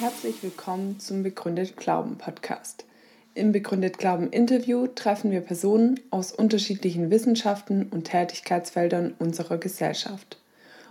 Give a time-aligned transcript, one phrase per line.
[0.00, 2.84] Herzlich willkommen zum Begründet Glauben Podcast.
[3.34, 10.38] Im Begründet Glauben Interview treffen wir Personen aus unterschiedlichen Wissenschaften und Tätigkeitsfeldern unserer Gesellschaft.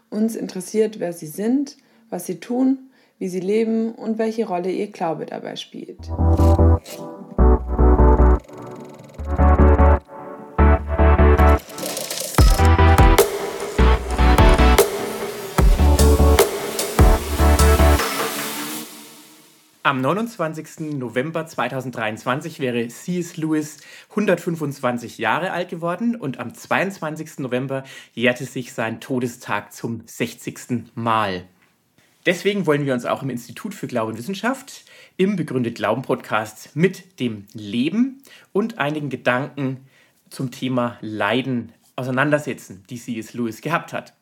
[0.10, 1.78] Uns interessiert, wer sie sind,
[2.10, 2.90] was sie tun,
[3.20, 6.00] wie sie leben und welche Rolle ihr Glaube dabei spielt.
[19.88, 20.80] Am 29.
[20.98, 23.38] November 2023 wäre C.S.
[23.38, 23.78] Lewis
[24.10, 27.40] 125 Jahre alt geworden und am 22.
[27.40, 27.84] November
[28.14, 30.94] jährte sich sein Todestag zum 60.
[30.96, 31.48] Mal.
[32.28, 34.84] Deswegen wollen wir uns auch im Institut für Glaube und Wissenschaft
[35.16, 39.88] im Begründet Glauben Podcast mit dem Leben und einigen Gedanken
[40.30, 43.34] zum Thema Leiden auseinandersetzen, die C.S.
[43.34, 44.14] Lewis gehabt hat.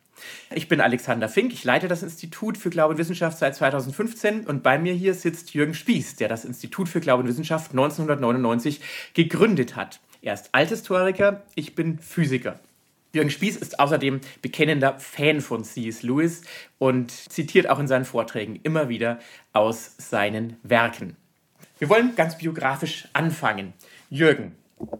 [0.53, 4.61] Ich bin Alexander Fink, ich leite das Institut für Glaube und Wissenschaft seit 2015 und
[4.61, 8.81] bei mir hier sitzt Jürgen Spieß, der das Institut für Glaube und Wissenschaft 1999
[9.15, 9.99] gegründet hat.
[10.21, 12.59] Er ist Althistoriker, ich bin Physiker.
[13.15, 16.03] Jürgen Spieß ist außerdem bekennender Fan von C.S.
[16.03, 16.41] Lewis
[16.77, 19.19] und zitiert auch in seinen Vorträgen immer wieder
[19.53, 21.15] aus seinen Werken.
[21.79, 23.71] Wir wollen ganz biografisch anfangen.
[24.09, 24.53] Jürgen,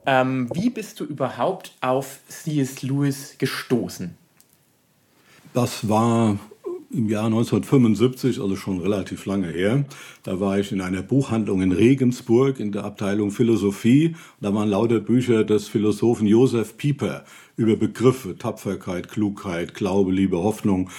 [0.06, 2.82] ähm, wie bist du überhaupt auf C.S.
[2.84, 4.18] Lewis gestoßen?
[5.54, 6.40] Das war
[6.96, 9.86] im Jahr 1975, also schon relativ lange her.
[10.24, 14.16] Da war ich in einer Buchhandlung in Regensburg in der Abteilung Philosophie.
[14.40, 17.26] Da waren lauter Bücher des Philosophen Josef Pieper
[17.58, 20.90] über Begriffe, Tapferkeit, Klugheit, Glaube, Liebe, Hoffnung.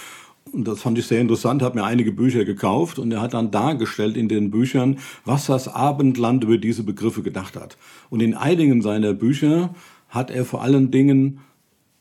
[0.51, 3.51] Und das fand ich sehr interessant, habe mir einige Bücher gekauft und er hat dann
[3.51, 7.77] dargestellt in den Büchern, was das Abendland über diese Begriffe gedacht hat.
[8.09, 9.75] Und in einigen seiner Bücher
[10.09, 11.41] hat er vor allen Dingen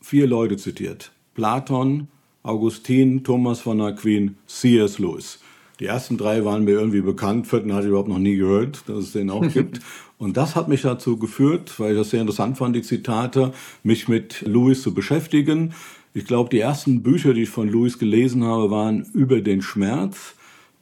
[0.01, 1.13] vier Leute zitiert.
[1.35, 2.09] Platon,
[2.47, 4.99] Augustin, Thomas von Aquin, C.S.
[4.99, 5.41] Lewis.
[5.81, 8.99] Die ersten drei waren mir irgendwie bekannt, vierten hatte ich überhaupt noch nie gehört, dass
[8.99, 9.81] es den auch gibt.
[10.19, 13.53] Und das hat mich dazu geführt, weil ich das sehr interessant fand, die Zitate,
[13.83, 15.75] mich mit Lewis zu beschäftigen.
[16.15, 20.35] Ich glaube, die ersten Bücher, die ich von Lewis gelesen habe, waren über den Schmerz,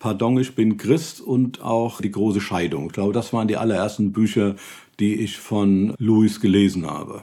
[0.05, 2.89] Pardon, ich bin Christ und auch die große Scheidung.
[2.89, 4.55] Ich glaube, das waren die allerersten Bücher,
[5.01, 7.23] die ich von Lewis gelesen habe.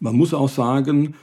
[0.00, 1.14] Man muss auch sagen,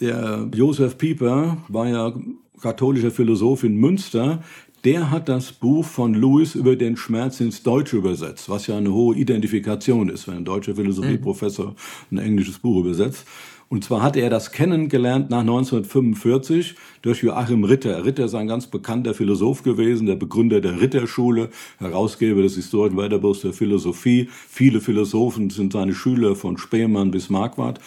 [0.00, 2.12] der Josef Pieper war ja
[2.60, 4.42] katholischer Philosoph in Münster.
[4.84, 8.92] Der hat das Buch von Lewis über den Schmerz ins Deutsche übersetzt, was ja eine
[8.92, 11.74] hohe Identifikation ist, wenn ein deutscher Philosophieprofessor
[12.10, 13.26] ein englisches Buch übersetzt.
[13.70, 18.02] Und zwar hatte er das kennengelernt nach 1945 durch Joachim Ritter.
[18.04, 23.42] Ritter ist ein ganz bekannter Philosoph gewesen, der Begründer der Ritterschule, Herausgeber des historischen Weiterbuchs
[23.42, 24.30] der Philosophie.
[24.48, 27.78] Viele Philosophen sind seine Schüler von Spemann bis Marquardt.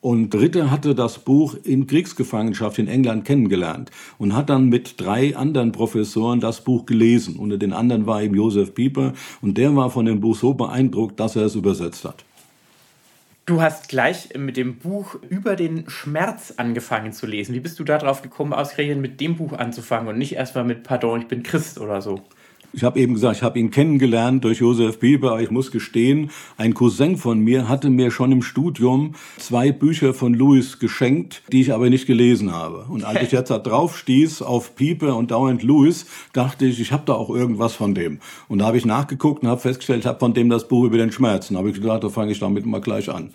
[0.00, 5.36] Und Ritter hatte das Buch in Kriegsgefangenschaft in England kennengelernt und hat dann mit drei
[5.36, 7.36] anderen Professoren das Buch gelesen.
[7.36, 11.18] Unter den anderen war eben Josef Pieper und der war von dem Buch so beeindruckt,
[11.18, 12.24] dass er es übersetzt hat.
[13.44, 17.54] Du hast gleich mit dem Buch über den Schmerz angefangen zu lesen.
[17.54, 21.22] Wie bist du darauf gekommen, ausgerechnet mit dem Buch anzufangen und nicht erstmal mit Pardon,
[21.22, 22.20] ich bin Christ oder so?
[22.74, 25.40] Ich habe eben gesagt, ich habe ihn kennengelernt durch Josef Bieber.
[25.40, 30.34] Ich muss gestehen, ein Cousin von mir hatte mir schon im Studium zwei Bücher von
[30.34, 32.84] Louis geschenkt, die ich aber nicht gelesen habe.
[32.90, 36.92] Und als ich jetzt da drauf stieß auf Pieper und dauernd Louis, dachte ich, ich
[36.92, 38.20] habe da auch irgendwas von dem.
[38.48, 40.98] Und da habe ich nachgeguckt und habe festgestellt, ich habe von dem das Buch über
[40.98, 41.54] den Schmerzen.
[41.54, 43.30] Da habe ich gedacht, da fange ich damit mal gleich an.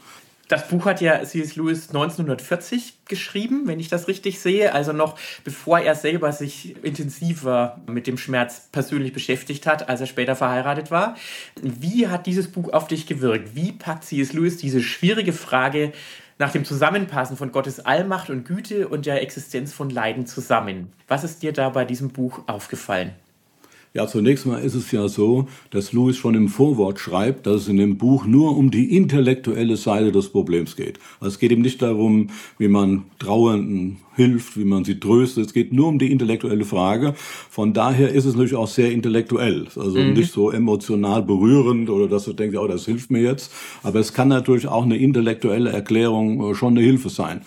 [0.53, 1.56] Das Buch hat ja C.S.
[1.56, 7.81] Lewis 1940 geschrieben, wenn ich das richtig sehe, also noch bevor er selber sich intensiver
[7.88, 11.16] mit dem Schmerz persönlich beschäftigt hat, als er später verheiratet war.
[11.59, 13.56] Wie hat dieses Buch auf dich gewirkt?
[13.56, 14.34] Wie packt C.S.
[14.34, 15.92] Lewis diese schwierige Frage
[16.38, 20.94] nach dem Zusammenpassen von Gottes Allmacht und Güte und der Existenz von Leiden zusammen?
[21.08, 23.16] Was ist dir da bei diesem Buch aufgefallen?
[23.96, 27.68] Ja, zunächst mal ist es ja so, dass Lewis schon im Vorwort schreibt, dass es
[27.68, 30.98] in dem Buch nur um die intellektuelle Seite des Problems geht.
[31.19, 35.45] Also es geht ihm nicht darum, wie man Trauernden hilft, wie man sie tröstet.
[35.45, 37.13] Es geht nur um die intellektuelle Frage.
[37.16, 39.68] Von daher ist es natürlich auch sehr intellektuell.
[39.75, 40.13] Also mhm.
[40.13, 43.54] nicht so emotional berührend oder dass du denkst, oh, das hilft mir jetzt.
[43.84, 47.42] Aber es kann natürlich auch eine intellektuelle Erklärung äh, schon eine Hilfe sein.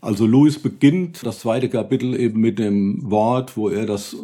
[0.00, 4.16] Also Louis beginnt das zweite Kapitel eben mit dem Wort, wo er das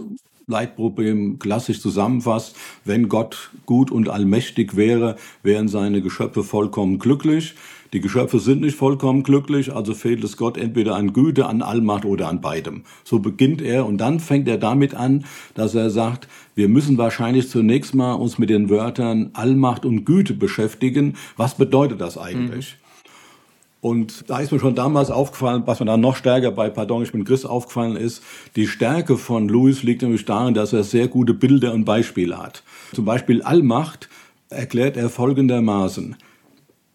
[0.47, 2.57] Leitproblem klassisch zusammenfasst.
[2.85, 7.55] Wenn Gott gut und allmächtig wäre, wären seine Geschöpfe vollkommen glücklich.
[7.93, 12.05] Die Geschöpfe sind nicht vollkommen glücklich, also fehlt es Gott entweder an Güte, an Allmacht
[12.05, 12.85] oder an beidem.
[13.03, 17.49] So beginnt er und dann fängt er damit an, dass er sagt, wir müssen wahrscheinlich
[17.49, 21.15] zunächst mal uns mit den Wörtern Allmacht und Güte beschäftigen.
[21.37, 22.77] Was bedeutet das eigentlich?
[22.77, 22.80] Mhm.
[23.81, 27.13] Und da ist mir schon damals aufgefallen, was mir dann noch stärker bei Pardon, ich
[27.13, 28.23] bin Christ aufgefallen ist,
[28.55, 32.63] die Stärke von Louis liegt nämlich darin, dass er sehr gute Bilder und Beispiele hat.
[32.93, 34.11] Zum Beispiel Allmacht
[34.51, 36.17] erklärt er folgendermaßen.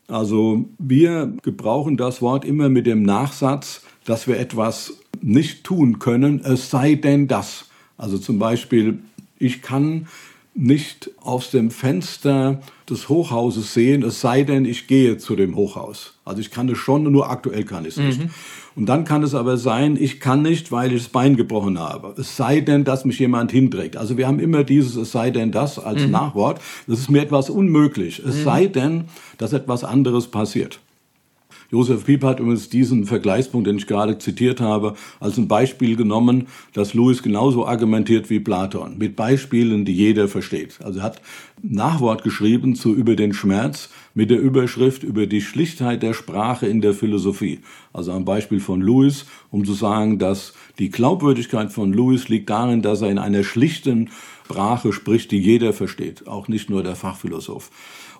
[0.07, 6.41] Also wir gebrauchen das Wort immer mit dem Nachsatz, dass wir etwas nicht tun können,
[6.43, 7.65] es sei denn das.
[7.97, 8.99] Also zum Beispiel,
[9.39, 10.07] ich kann
[10.55, 16.13] nicht aus dem Fenster des Hochhauses sehen, es sei denn, ich gehe zu dem Hochhaus.
[16.23, 18.21] Also ich kann es schon, nur aktuell kann ich es nicht.
[18.21, 18.29] Mhm.
[18.77, 22.13] Und dann kann es aber sein, ich kann nicht, weil ich das Bein gebrochen habe.
[22.17, 23.97] Es sei denn, dass mich jemand hinträgt.
[23.97, 26.11] Also wir haben immer dieses es sei denn das als mhm.
[26.11, 26.61] Nachwort.
[26.87, 28.19] Das ist mir etwas unmöglich.
[28.19, 28.43] Es mhm.
[28.43, 29.03] sei denn,
[29.37, 30.79] dass etwas anderes passiert.
[31.71, 36.47] Josef Pieper hat übrigens diesen Vergleichspunkt, den ich gerade zitiert habe, als ein Beispiel genommen,
[36.73, 40.79] dass Lewis genauso argumentiert wie Platon, mit Beispielen, die jeder versteht.
[40.83, 41.21] Also er hat
[41.61, 46.81] Nachwort geschrieben zu über den Schmerz mit der Überschrift über die Schlichtheit der Sprache in
[46.81, 47.59] der Philosophie.
[47.93, 52.81] Also ein Beispiel von Lewis, um zu sagen, dass die Glaubwürdigkeit von Lewis liegt darin,
[52.81, 54.09] dass er in einer schlichten
[54.45, 57.71] Sprache spricht, die jeder versteht, auch nicht nur der Fachphilosoph.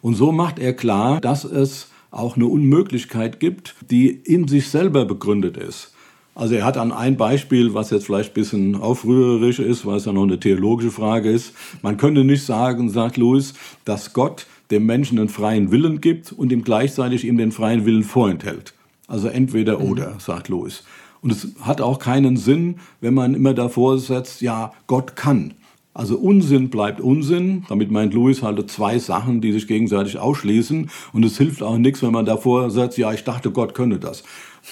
[0.02, 5.06] Und so macht er klar, dass es auch eine Unmöglichkeit gibt, die in sich selber
[5.06, 5.92] begründet ist.
[6.34, 10.06] Also er hat an ein Beispiel, was jetzt vielleicht ein bisschen aufrührerisch ist, weil es
[10.06, 11.54] ja noch eine theologische Frage ist.
[11.82, 13.54] Man könnte nicht sagen, sagt Louis,
[13.86, 18.04] dass Gott dem Menschen einen freien Willen gibt und ihm gleichzeitig ihm den freien Willen
[18.04, 18.74] vorenthält.
[19.08, 19.92] Also entweder mhm.
[19.92, 20.84] oder, sagt Louis.
[21.22, 25.54] Und es hat auch keinen Sinn, wenn man immer davor setzt, ja, Gott kann.
[25.96, 27.64] Also Unsinn bleibt Unsinn.
[27.70, 30.90] Damit meint Louis halt zwei Sachen, die sich gegenseitig ausschließen.
[31.14, 34.24] Und es hilft auch nichts, wenn man davor sagt, ja, ich dachte, Gott könne das.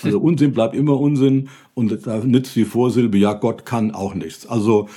[0.04, 4.46] Also Unsinn bleibt immer Unsinn und da nützt die Vorsilbe, ja, Gott kann auch nichts.
[4.46, 4.90] Also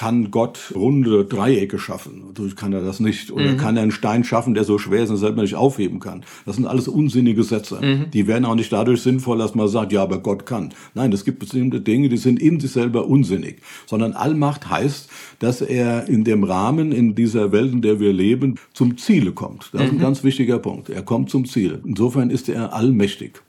[0.00, 2.22] kann Gott runde Dreiecke schaffen.
[2.28, 3.30] Dadurch kann er das nicht.
[3.30, 3.56] Oder mhm.
[3.58, 6.22] kann er einen Stein schaffen, der so schwer ist, dass er nicht aufheben kann.
[6.46, 7.80] Das sind alles unsinnige Sätze.
[7.82, 8.10] Mhm.
[8.10, 10.72] Die werden auch nicht dadurch sinnvoll, dass man sagt, ja, aber Gott kann.
[10.94, 13.60] Nein, es gibt bestimmte Dinge, die sind in sich selber unsinnig.
[13.84, 18.54] Sondern Allmacht heißt, dass er in dem Rahmen, in dieser Welt, in der wir leben,
[18.72, 19.68] zum Ziele kommt.
[19.74, 20.00] Das ist ein mhm.
[20.00, 20.88] ganz wichtiger Punkt.
[20.88, 21.78] Er kommt zum Ziel.
[21.84, 23.42] Insofern ist er allmächtig.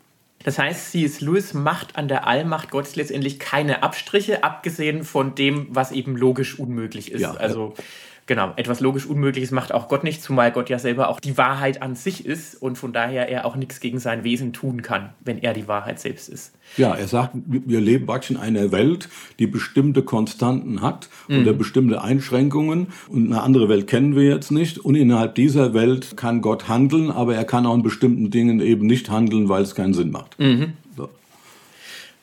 [0.43, 1.21] Das heißt, C.S.
[1.21, 6.57] Lewis macht an der Allmacht Gottes letztendlich keine Abstriche, abgesehen von dem, was eben logisch
[6.59, 7.21] unmöglich ist.
[7.21, 7.83] Ja, also ja.
[8.25, 11.81] Genau, etwas logisch Unmögliches macht auch Gott nicht, zumal Gott ja selber auch die Wahrheit
[11.81, 15.39] an sich ist und von daher er auch nichts gegen sein Wesen tun kann, wenn
[15.39, 16.53] er die Wahrheit selbst ist.
[16.77, 19.09] Ja, er sagt, wir leben praktisch in einer Welt,
[19.39, 21.41] die bestimmte Konstanten hat mhm.
[21.41, 26.15] oder bestimmte Einschränkungen und eine andere Welt kennen wir jetzt nicht und innerhalb dieser Welt
[26.15, 29.75] kann Gott handeln, aber er kann auch in bestimmten Dingen eben nicht handeln, weil es
[29.75, 30.39] keinen Sinn macht.
[30.39, 30.73] Mhm.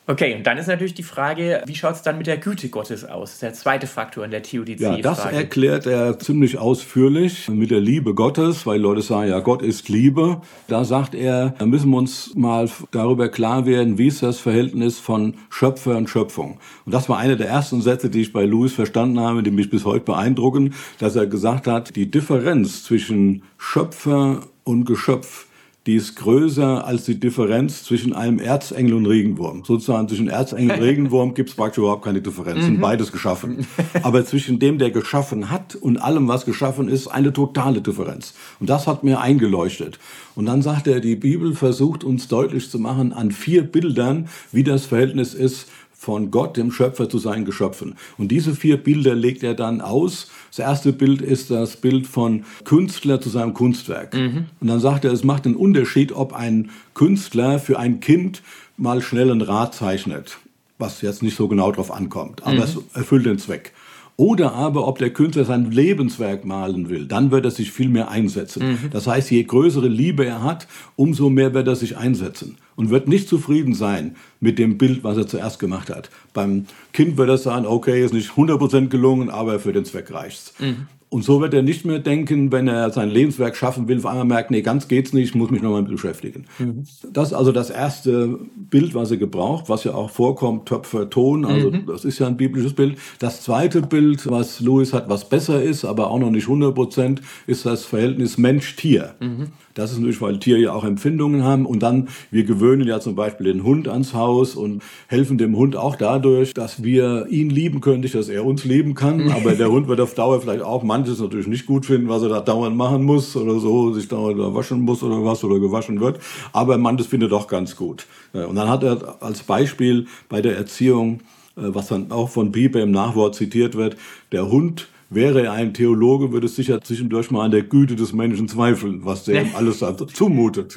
[0.09, 3.05] Okay, und dann ist natürlich die Frage, wie schaut es dann mit der Güte Gottes
[3.05, 3.37] aus?
[3.37, 4.83] Der zweite Faktor in der Theodizee.
[4.83, 9.61] Ja, das erklärt er ziemlich ausführlich mit der Liebe Gottes, weil Leute sagen, ja, Gott
[9.61, 10.41] ist Liebe.
[10.67, 14.97] Da sagt er, da müssen wir uns mal darüber klar werden, wie ist das Verhältnis
[14.97, 16.59] von Schöpfer und Schöpfung.
[16.87, 19.69] Und das war einer der ersten Sätze, die ich bei Louis verstanden habe, die mich
[19.69, 25.45] bis heute beeindrucken, dass er gesagt hat, die Differenz zwischen Schöpfer und Geschöpf
[25.89, 29.63] die ist größer als die Differenz zwischen einem Erzengel und Regenwurm.
[29.65, 32.65] Sozusagen zwischen Erzengel und Regenwurm gibt es praktisch überhaupt keine Differenz.
[32.65, 32.81] Sind mhm.
[32.81, 33.65] beides geschaffen.
[34.03, 38.35] Aber zwischen dem, der geschaffen hat und allem, was geschaffen ist, eine totale Differenz.
[38.59, 39.97] Und das hat mir eingeleuchtet.
[40.35, 44.63] Und dann sagt er, die Bibel versucht uns deutlich zu machen an vier Bildern, wie
[44.63, 47.95] das Verhältnis ist von Gott, dem Schöpfer, zu seinen Geschöpfen.
[48.17, 50.31] Und diese vier Bilder legt er dann aus.
[50.47, 54.13] Das erste Bild ist das Bild von Künstler zu seinem Kunstwerk.
[54.13, 54.45] Mhm.
[54.61, 58.41] Und dann sagt er, es macht einen Unterschied, ob ein Künstler für ein Kind
[58.77, 60.37] mal schnell ein Rad zeichnet,
[60.77, 62.61] was jetzt nicht so genau drauf ankommt, aber mhm.
[62.61, 63.73] es erfüllt den Zweck.
[64.15, 68.09] Oder aber, ob der Künstler sein Lebenswerk malen will, dann wird er sich viel mehr
[68.09, 68.71] einsetzen.
[68.71, 68.89] Mhm.
[68.91, 73.09] Das heißt, je größere Liebe er hat, umso mehr wird er sich einsetzen und wird
[73.09, 76.09] nicht zufrieden sein mit dem Bild, was er zuerst gemacht hat.
[76.33, 80.53] Beim Kind wird er sagen, okay, ist nicht 100% gelungen, aber für den Zweck reicht's.
[80.59, 80.87] Mhm.
[81.09, 84.25] Und so wird er nicht mehr denken, wenn er sein Lebenswerk schaffen will, auf einmal
[84.25, 86.45] merkt, nee, ganz geht's nicht, ich muss mich nochmal beschäftigen.
[86.57, 86.85] Mhm.
[87.11, 91.43] Das ist also das erste Bild, was er gebraucht, was ja auch vorkommt, Töpfer, Ton,
[91.43, 91.85] also mhm.
[91.85, 92.97] das ist ja ein biblisches Bild.
[93.17, 97.21] Das zweite Bild, was Louis hat, was besser ist, aber auch noch nicht 100 Prozent,
[97.45, 99.15] ist das Verhältnis Mensch-Tier.
[99.19, 99.47] Mhm.
[99.73, 101.65] Das ist natürlich, weil Tiere ja auch Empfindungen haben.
[101.65, 105.75] Und dann, wir gewöhnen ja zum Beispiel den Hund ans Haus und helfen dem Hund
[105.75, 109.31] auch dadurch, dass wir ihn lieben können, nicht, dass er uns lieben kann.
[109.39, 112.29] Aber der Hund wird auf Dauer vielleicht auch manches natürlich nicht gut finden, was er
[112.29, 116.19] da dauernd machen muss oder so, sich dauernd waschen muss oder was oder gewaschen wird.
[116.53, 118.05] Aber manches findet er doch ganz gut.
[118.33, 121.21] Und dann hat er als Beispiel bei der Erziehung,
[121.55, 123.97] äh, was dann auch von Pieper im Nachwort zitiert wird,
[124.31, 128.13] der Hund Wäre er ein Theologe, würde es sicher zwischendurch mal an der Güte des
[128.13, 130.75] Menschen zweifeln, was der ihm alles zumutet.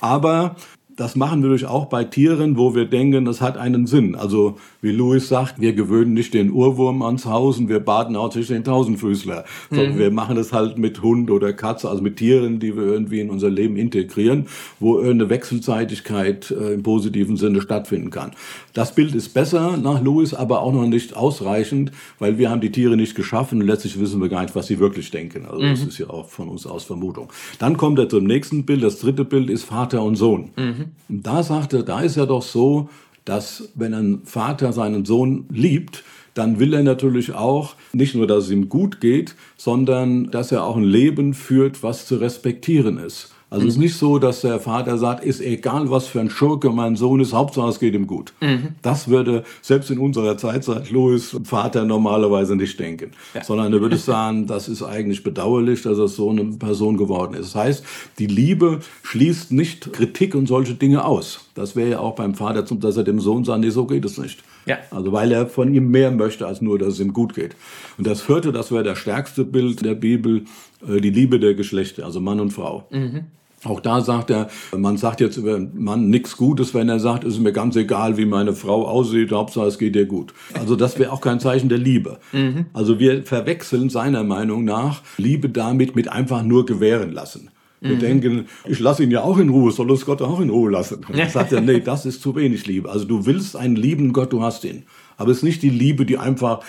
[0.00, 0.56] Aber
[1.00, 4.14] das machen wir durch auch bei Tieren, wo wir denken, das hat einen Sinn.
[4.14, 8.34] Also wie Louis sagt, wir gewöhnen nicht den Urwurm ans Haus und wir baden auch
[8.34, 9.98] nicht den Tausendfüßler, sondern mhm.
[9.98, 13.30] wir machen es halt mit Hund oder Katze, also mit Tieren, die wir irgendwie in
[13.30, 14.46] unser Leben integrieren,
[14.78, 18.32] wo eine Wechselseitigkeit äh, im positiven Sinne stattfinden kann.
[18.74, 22.72] Das Bild ist besser nach Louis, aber auch noch nicht ausreichend, weil wir haben die
[22.72, 25.46] Tiere nicht geschaffen und letztlich wissen wir gar nicht, was sie wirklich denken.
[25.46, 25.70] Also mhm.
[25.70, 27.32] das ist ja auch von uns aus Vermutung.
[27.58, 28.82] Dann kommt er zum nächsten Bild.
[28.82, 30.50] Das dritte Bild ist Vater und Sohn.
[30.56, 30.89] Mhm.
[31.08, 32.88] Und da sagt da ist ja doch so,
[33.24, 36.02] dass wenn ein Vater seinen Sohn liebt,
[36.34, 40.64] dann will er natürlich auch nicht nur, dass es ihm gut geht, sondern dass er
[40.64, 43.34] auch ein Leben führt, was zu respektieren ist.
[43.50, 43.68] Also mhm.
[43.68, 46.94] es ist nicht so, dass der Vater sagt, ist egal, was für ein Schurke mein
[46.94, 48.32] Sohn ist, Hauptsache es geht ihm gut.
[48.40, 48.76] Mhm.
[48.80, 53.10] Das würde selbst in unserer Zeit, sagt Louis, Vater normalerweise nicht denken.
[53.34, 53.42] Ja.
[53.42, 57.54] Sondern er würde sagen, das ist eigentlich bedauerlich, dass er so eine Person geworden ist.
[57.54, 57.84] Das heißt,
[58.20, 61.40] die Liebe schließt nicht Kritik und solche Dinge aus.
[61.54, 64.16] Das wäre ja auch beim Vater, dass er dem Sohn sagt, nee, so geht es
[64.16, 64.44] nicht.
[64.66, 64.78] Ja.
[64.92, 67.56] Also weil er von ihm mehr möchte, als nur, dass es ihm gut geht.
[67.98, 70.44] Und das vierte, das wäre das stärkste Bild der Bibel,
[70.86, 72.86] äh, die Liebe der Geschlechter, also Mann und Frau.
[72.90, 73.24] Mhm.
[73.64, 77.24] Auch da sagt er, man sagt jetzt über einen Mann nichts Gutes, wenn er sagt,
[77.24, 80.32] es ist mir ganz egal, wie meine Frau aussieht, Hauptsache es geht ihr gut.
[80.54, 82.18] Also das wäre auch kein Zeichen der Liebe.
[82.32, 82.66] Mhm.
[82.72, 87.50] Also wir verwechseln seiner Meinung nach Liebe damit mit einfach nur gewähren lassen.
[87.82, 88.00] Wir mhm.
[88.00, 91.04] denken, ich lasse ihn ja auch in Ruhe, soll uns Gott auch in Ruhe lassen.
[91.06, 92.90] Und dann sagt er, nee, das ist zu wenig Liebe.
[92.90, 94.84] Also du willst einen lieben Gott, du hast ihn.
[95.16, 96.60] Aber es ist nicht die Liebe, die einfach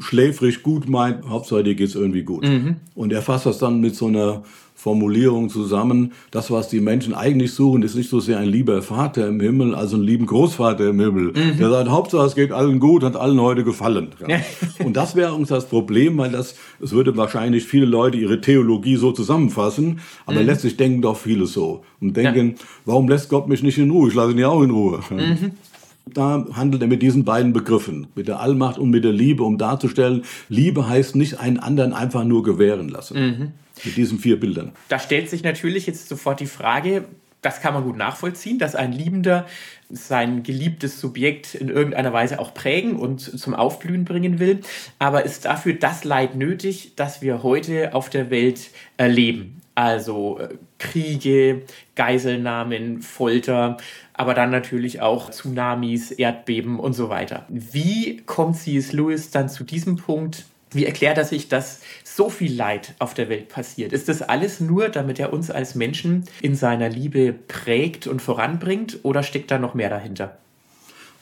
[0.00, 2.46] schläfrig gut meint, Hauptsache dir geht's irgendwie gut.
[2.46, 2.76] Mhm.
[2.94, 4.42] Und er fasst das dann mit so einer
[4.84, 6.12] Formulierung zusammen.
[6.30, 9.74] Das, was die Menschen eigentlich suchen, ist nicht so sehr ein lieber Vater im Himmel,
[9.74, 11.32] als ein lieben Großvater im Himmel.
[11.32, 11.56] Mhm.
[11.58, 14.08] Der sagt, Hauptsache es geht allen gut, hat allen heute gefallen.
[14.28, 14.40] Ja.
[14.84, 18.96] Und das wäre uns das Problem, weil das, es würde wahrscheinlich viele Leute ihre Theologie
[18.96, 20.46] so zusammenfassen, aber mhm.
[20.48, 21.82] letztlich denken doch viele so.
[22.02, 22.64] Und denken, ja.
[22.84, 24.08] warum lässt Gott mich nicht in Ruhe?
[24.08, 25.00] Ich lasse ihn ja auch in Ruhe.
[25.08, 25.52] Mhm.
[26.06, 29.56] Da handelt er mit diesen beiden Begriffen, mit der Allmacht und mit der Liebe, um
[29.56, 33.18] darzustellen, Liebe heißt nicht einen anderen einfach nur gewähren lassen.
[33.18, 33.52] Mhm.
[33.84, 34.72] Mit diesen vier Bildern.
[34.88, 37.06] Da stellt sich natürlich jetzt sofort die Frage,
[37.44, 39.46] das kann man gut nachvollziehen, dass ein Liebender
[39.90, 44.60] sein geliebtes Subjekt in irgendeiner Weise auch prägen und zum Aufblühen bringen will.
[44.98, 49.60] Aber ist dafür das Leid nötig, das wir heute auf der Welt erleben?
[49.74, 51.62] Also äh, Kriege,
[51.96, 53.76] Geiselnahmen, Folter,
[54.14, 57.44] aber dann natürlich auch Tsunamis, Erdbeben und so weiter.
[57.48, 58.92] Wie kommt C.S.
[58.92, 60.46] Lewis dann zu diesem Punkt?
[60.70, 63.92] Wie erklärt er sich, dass so viel Leid auf der Welt passiert?
[63.92, 69.00] Ist das alles nur, damit er uns als Menschen in seiner Liebe prägt und voranbringt
[69.02, 70.36] oder steckt da noch mehr dahinter?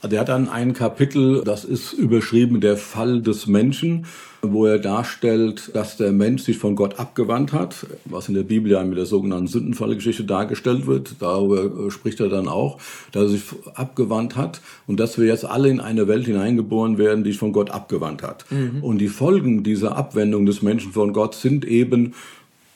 [0.02, 4.06] Der hat dann ein Kapitel, das ist überschrieben Der Fall des Menschen,
[4.44, 8.72] wo er darstellt, dass der Mensch sich von Gott abgewandt hat, was in der Bibel
[8.72, 11.14] ja mit der sogenannten Sündenfallgeschichte dargestellt wird.
[11.20, 12.78] Darüber äh, spricht er dann auch,
[13.12, 13.42] dass er sich
[13.75, 17.52] abgewandt hat und dass wir jetzt alle in eine Welt hineingeboren werden, die sich von
[17.52, 18.44] Gott abgewandt hat.
[18.50, 18.82] Mhm.
[18.82, 22.14] Und die Folgen dieser Abwendung des Menschen von Gott sind eben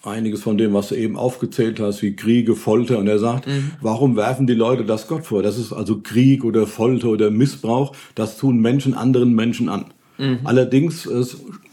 [0.04, 2.98] einiges von dem, was du eben aufgezählt hast, wie Kriege, Folter.
[2.98, 3.72] Und er sagt, mhm.
[3.80, 5.42] warum werfen die Leute das Gott vor?
[5.42, 7.92] Das ist also Krieg oder Folter oder Missbrauch.
[8.14, 9.86] Das tun Menschen anderen Menschen an.
[10.18, 10.40] Mhm.
[10.44, 11.24] Allerdings äh,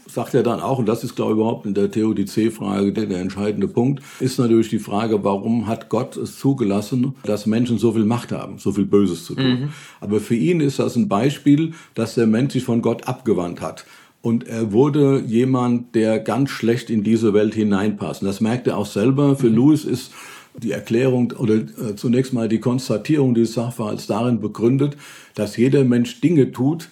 [0.08, 3.20] sagt er dann auch, und das ist, glaube ich, überhaupt in der Theodizee-Frage der, der
[3.20, 8.04] entscheidende Punkt, ist natürlich die Frage, warum hat Gott es zugelassen, dass Menschen so viel
[8.04, 9.60] Macht haben, so viel Böses zu tun.
[9.60, 9.68] Mhm.
[10.00, 13.84] Aber für ihn ist das ein Beispiel, dass der Mensch sich von Gott abgewandt hat.
[14.22, 18.22] Und er wurde jemand, der ganz schlecht in diese Welt hineinpasst.
[18.22, 19.36] Und das merkt er auch selber.
[19.36, 19.56] Für mhm.
[19.56, 20.12] Louis ist
[20.56, 24.96] die Erklärung oder äh, zunächst mal die Konstatierung dieses Sachverhalts darin begründet,
[25.34, 26.88] dass jeder Mensch Dinge tut,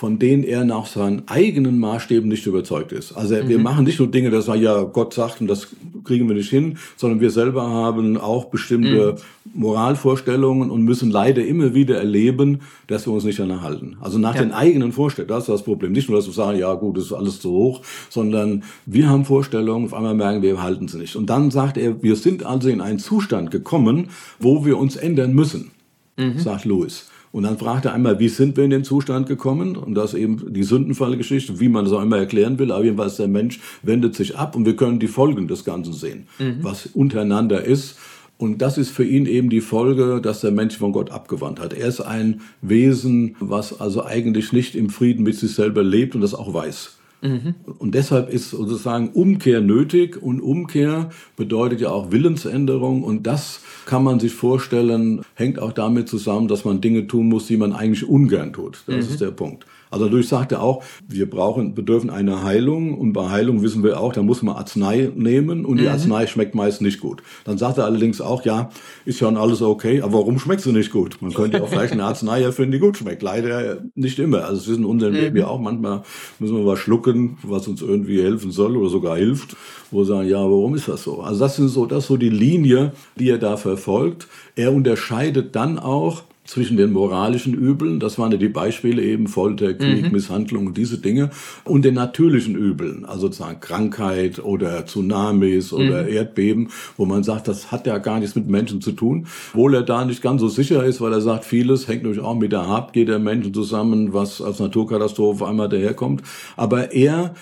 [0.00, 3.12] von denen er nach seinen eigenen Maßstäben nicht überzeugt ist.
[3.12, 3.48] Also mhm.
[3.50, 5.68] wir machen nicht nur Dinge, das war ja Gott sagt und das
[6.04, 9.60] kriegen wir nicht hin, sondern wir selber haben auch bestimmte mhm.
[9.60, 13.98] Moralvorstellungen und müssen leider immer wieder erleben, dass wir uns nicht danach halten.
[14.00, 14.40] Also nach ja.
[14.40, 15.92] den eigenen Vorstellungen, das ist das Problem.
[15.92, 19.26] Nicht nur, dass wir sagen, ja gut, das ist alles zu hoch, sondern wir haben
[19.26, 21.14] Vorstellungen, auf einmal merken wir, wir halten sie nicht.
[21.14, 25.34] Und dann sagt er, wir sind also in einen Zustand gekommen, wo wir uns ändern
[25.34, 25.72] müssen,
[26.16, 26.38] mhm.
[26.38, 27.10] sagt Louis.
[27.32, 29.76] Und dann fragt er einmal, wie sind wir in den Zustand gekommen?
[29.76, 32.72] Und das ist eben die Sündenfallgeschichte, wie man das auch immer erklären will.
[32.72, 36.26] Aber jedenfalls der Mensch wendet sich ab und wir können die Folgen des Ganzen sehen,
[36.38, 36.58] mhm.
[36.62, 37.96] was untereinander ist.
[38.36, 41.74] Und das ist für ihn eben die Folge, dass der Mensch von Gott abgewandt hat.
[41.74, 46.22] Er ist ein Wesen, was also eigentlich nicht im Frieden mit sich selber lebt und
[46.22, 46.99] das auch weiß.
[47.22, 47.54] Mhm.
[47.78, 54.04] Und deshalb ist sozusagen Umkehr nötig und Umkehr bedeutet ja auch Willensänderung und das kann
[54.04, 58.08] man sich vorstellen, hängt auch damit zusammen, dass man Dinge tun muss, die man eigentlich
[58.08, 58.82] ungern tut.
[58.86, 59.12] Das mhm.
[59.12, 59.66] ist der Punkt.
[59.90, 64.00] Also dadurch sagt er auch, wir brauchen, bedürfen einer Heilung und bei Heilung wissen wir
[64.00, 65.90] auch, da muss man Arznei nehmen und die mhm.
[65.90, 67.22] Arznei schmeckt meist nicht gut.
[67.44, 68.70] Dann sagt er allerdings auch, ja,
[69.04, 71.20] ist ja alles okay, aber warum schmeckt sie nicht gut?
[71.20, 73.22] Man könnte auch vielleicht eine Arznei erfinden, die gut schmeckt.
[73.22, 74.44] Leider nicht immer.
[74.44, 76.02] Also es ist in unserem Leben ja auch manchmal
[76.38, 79.56] müssen wir was schlucken, was uns irgendwie helfen soll oder sogar hilft,
[79.90, 81.20] wo wir sagen, ja, warum ist das so?
[81.20, 84.28] Also das ist so, das ist so die Linie, die er da verfolgt.
[84.54, 89.72] Er unterscheidet dann auch zwischen den moralischen Übeln, das waren ja die Beispiele eben Folter,
[89.72, 90.10] Krieg, mhm.
[90.10, 91.30] Misshandlung und diese Dinge,
[91.62, 96.08] und den natürlichen Übeln, also sozusagen Krankheit oder Tsunamis oder mhm.
[96.08, 99.82] Erdbeben, wo man sagt, das hat ja gar nichts mit Menschen zu tun, obwohl er
[99.82, 102.66] da nicht ganz so sicher ist, weil er sagt, vieles hängt natürlich auch mit der
[102.66, 106.22] Habgier der Menschen zusammen, was als Naturkatastrophe einmal daherkommt,
[106.56, 107.34] aber er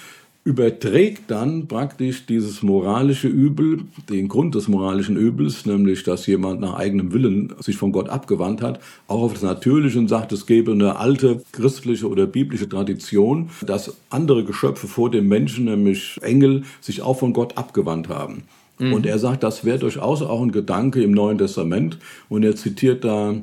[0.49, 6.73] überträgt dann praktisch dieses moralische Übel, den Grund des moralischen Übels, nämlich dass jemand nach
[6.73, 10.73] eigenem Willen sich von Gott abgewandt hat, auch auf das Natürliche und sagt, es gäbe
[10.73, 17.03] eine alte christliche oder biblische Tradition, dass andere Geschöpfe vor dem Menschen, nämlich Engel, sich
[17.03, 18.45] auch von Gott abgewandt haben.
[18.79, 18.95] Mhm.
[18.95, 21.99] Und er sagt, das wäre durchaus auch ein Gedanke im Neuen Testament.
[22.31, 23.35] Und er zitiert da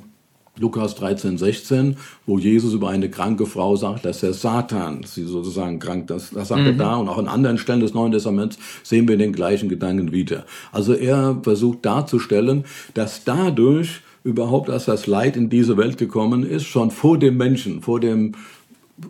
[0.58, 5.80] Lukas 13, 16, wo Jesus über eine kranke Frau sagt, dass der Satan sie sozusagen
[5.80, 6.68] krank, das, das sagt mhm.
[6.68, 10.12] er da und auch an anderen Stellen des Neuen Testaments sehen wir den gleichen Gedanken
[10.12, 10.46] wieder.
[10.72, 16.66] Also er versucht darzustellen, dass dadurch überhaupt erst das Leid in diese Welt gekommen ist,
[16.66, 18.34] schon vor dem Menschen, vor dem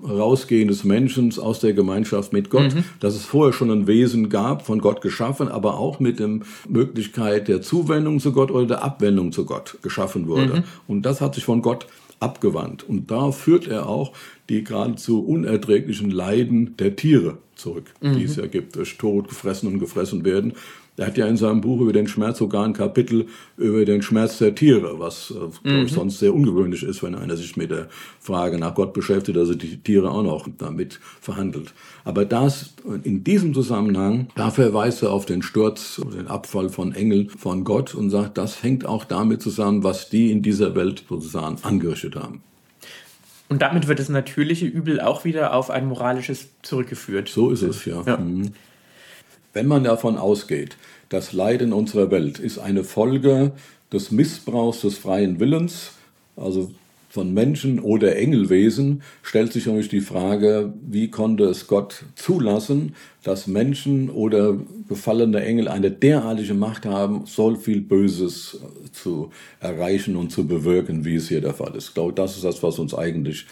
[0.04, 2.84] Rausgehen des Menschen aus der Gemeinschaft mit Gott, mhm.
[3.00, 7.48] dass es vorher schon ein Wesen gab, von Gott geschaffen, aber auch mit der Möglichkeit
[7.48, 10.58] der Zuwendung zu Gott oder der Abwendung zu Gott geschaffen wurde.
[10.58, 10.64] Mhm.
[10.88, 11.86] Und das hat sich von Gott
[12.20, 12.88] abgewandt.
[12.88, 14.14] Und da führt er auch
[14.50, 18.18] die geradezu unerträglichen Leiden der Tiere zurück, mhm.
[18.18, 20.54] die es ja gibt, durch Tod gefressen und gefressen werden.
[20.98, 24.38] Er hat ja in seinem Buch über den Schmerz sogar ein Kapitel über den Schmerz
[24.38, 25.96] der Tiere, was, äh, glaube ich, mhm.
[25.96, 27.88] sonst sehr ungewöhnlich ist, wenn einer sich mit der
[28.20, 31.74] Frage nach Gott beschäftigt, also die Tiere auch noch damit verhandelt.
[32.06, 32.74] Aber das,
[33.04, 37.94] in diesem Zusammenhang, da verweist er auf den Sturz, den Abfall von Engeln von Gott
[37.94, 42.42] und sagt, das hängt auch damit zusammen, was die in dieser Welt sozusagen angerichtet haben.
[43.48, 47.30] Und damit wird das natürliche Übel auch wieder auf ein moralisches zurückgeführt.
[47.30, 48.02] So ist es, ja.
[48.06, 48.18] ja.
[48.18, 48.54] Mhm.
[49.56, 50.76] Wenn man davon ausgeht,
[51.08, 53.54] das Leiden unserer Welt ist eine Folge
[53.90, 55.92] des Missbrauchs des freien Willens,
[56.36, 56.72] also
[57.10, 63.48] von Menschen oder Engelwesen, stellt sich nämlich die Frage, wie konnte es Gott zulassen, dass
[63.48, 64.58] Menschen oder
[64.90, 68.60] gefallene Engel eine derartige Macht haben, so viel Böses
[68.92, 71.88] zu erreichen und zu bewirken, wie es hier der Fall ist.
[71.88, 73.46] Ich glaube, das ist das, was uns eigentlich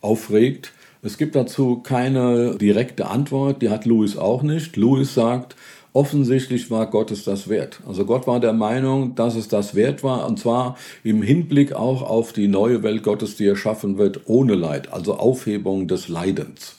[0.00, 0.72] aufregt.
[1.00, 4.76] Es gibt dazu keine direkte Antwort, die hat Louis auch nicht.
[4.76, 5.54] Louis sagt,
[5.92, 7.80] offensichtlich war Gott es das wert.
[7.86, 12.02] Also Gott war der Meinung, dass es das wert war, und zwar im Hinblick auch
[12.02, 16.76] auf die neue Welt Gottes, die erschaffen wird, ohne Leid, also Aufhebung des Leidens.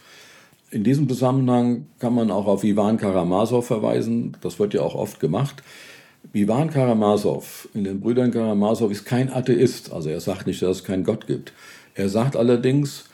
[0.69, 5.19] In diesem Zusammenhang kann man auch auf Ivan Karamasow verweisen, das wird ja auch oft
[5.19, 5.63] gemacht.
[6.33, 10.83] Ivan Karamasow in den Brüdern Karamasow ist kein Atheist, also er sagt nicht, dass es
[10.83, 11.53] keinen Gott gibt.
[11.95, 13.08] Er sagt allerdings,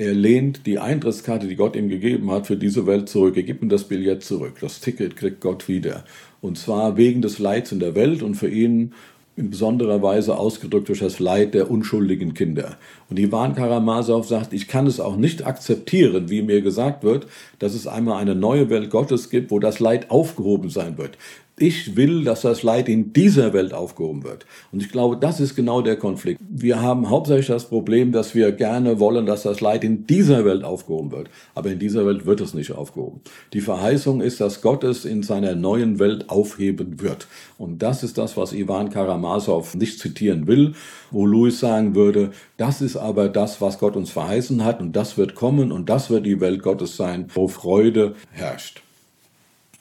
[0.00, 3.36] er lehnt die Eintrittskarte, die Gott ihm gegeben hat, für diese Welt zurück.
[3.36, 4.54] Er gibt ihm das Billett zurück.
[4.62, 6.04] Das Ticket kriegt Gott wieder.
[6.40, 8.94] Und zwar wegen des Leids in der Welt und für ihn
[9.36, 12.78] in besonderer Weise ausgedrückt durch das Leid der unschuldigen Kinder.
[13.10, 17.26] Und Ivan Karamasow sagt, ich kann es auch nicht akzeptieren, wie mir gesagt wird,
[17.58, 21.18] dass es einmal eine neue Welt Gottes gibt, wo das Leid aufgehoben sein wird.
[21.62, 24.46] Ich will, dass das Leid in dieser Welt aufgehoben wird.
[24.72, 26.40] Und ich glaube, das ist genau der Konflikt.
[26.48, 30.64] Wir haben hauptsächlich das Problem, dass wir gerne wollen, dass das Leid in dieser Welt
[30.64, 31.28] aufgehoben wird.
[31.54, 33.20] Aber in dieser Welt wird es nicht aufgehoben.
[33.52, 37.26] Die Verheißung ist, dass Gott es in seiner neuen Welt aufheben wird.
[37.58, 40.72] Und das ist das, was Ivan Karamasow nicht zitieren will,
[41.10, 45.18] wo Louis sagen würde, das ist aber das, was Gott uns verheißen hat und das
[45.18, 48.80] wird kommen und das wird die Welt Gottes sein, wo Freude herrscht.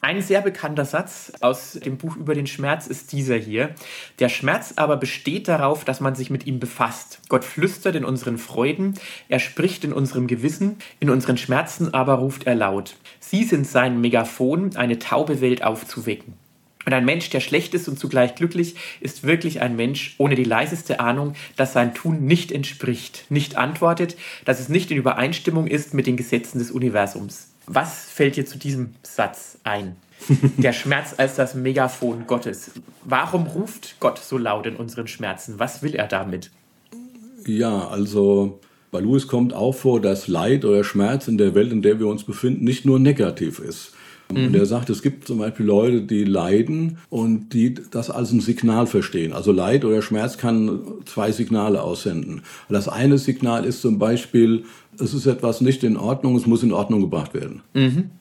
[0.02, 3.76] Ein sehr bekannter Satz aus dem Buch über den Schmerz ist dieser hier.
[4.20, 7.20] Der Schmerz aber besteht darauf, dass man sich mit ihm befasst.
[7.28, 8.94] Gott flüstert in unseren Freuden,
[9.28, 12.96] er spricht in unserem Gewissen, in unseren Schmerzen aber ruft er laut.
[13.20, 16.36] Sie sind sein Megafon, eine taube Welt aufzuwecken.
[16.86, 20.46] Und ein Mensch, der schlecht ist und zugleich glücklich, ist wirklich ein Mensch ohne die
[20.46, 25.94] leiseste Ahnung, dass sein Tun nicht entspricht, nicht antwortet, dass es nicht in Übereinstimmung ist
[25.94, 27.49] mit den Gesetzen des Universums.
[27.72, 29.96] Was fällt dir zu diesem Satz ein?
[30.58, 32.72] Der Schmerz als das Megafon Gottes.
[33.04, 35.60] Warum ruft Gott so laut in unseren Schmerzen?
[35.60, 36.50] Was will er damit?
[37.46, 41.84] Ja, also bei Louis kommt auch vor, dass Leid oder Schmerz in der Welt, in
[41.84, 43.94] der wir uns befinden, nicht nur negativ ist.
[44.32, 44.48] Mhm.
[44.48, 48.42] Und er sagt, es gibt zum Beispiel Leute, die leiden und die das als ein
[48.42, 49.32] Signal verstehen.
[49.32, 52.42] Also Leid oder Schmerz kann zwei Signale aussenden.
[52.68, 54.66] Das eine Signal ist zum Beispiel,
[55.02, 57.62] es ist etwas nicht in Ordnung, es muss in Ordnung gebracht werden.
[57.74, 58.12] Mhm.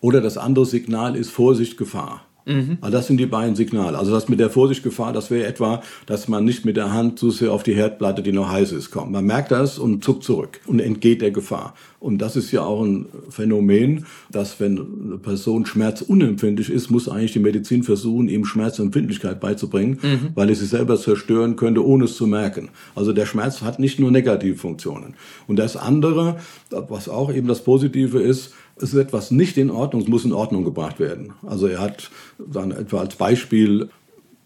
[0.00, 2.22] Oder das andere Signal ist Vorsicht, Gefahr.
[2.50, 2.78] Mhm.
[2.80, 3.98] Also das sind die beiden Signale.
[3.98, 7.18] Also das mit der Vorsicht, Gefahr, das wäre etwa, dass man nicht mit der Hand
[7.18, 9.12] zu sehr auf die Herdplatte, die noch heiß ist, kommt.
[9.12, 11.74] Man merkt das und zuckt zurück und entgeht der Gefahr.
[12.00, 17.32] Und das ist ja auch ein Phänomen, dass wenn eine Person schmerzunempfindlich ist, muss eigentlich
[17.32, 20.28] die Medizin versuchen, ihm Schmerzempfindlichkeit beizubringen, mhm.
[20.34, 22.70] weil es sich selber zerstören könnte, ohne es zu merken.
[22.94, 25.14] Also der Schmerz hat nicht nur negative Funktionen.
[25.46, 26.36] Und das andere,
[26.70, 30.64] was auch eben das Positive ist, ist etwas nicht in Ordnung, es muss in Ordnung
[30.64, 31.32] gebracht werden.
[31.46, 33.90] Also er hat dann etwa als Beispiel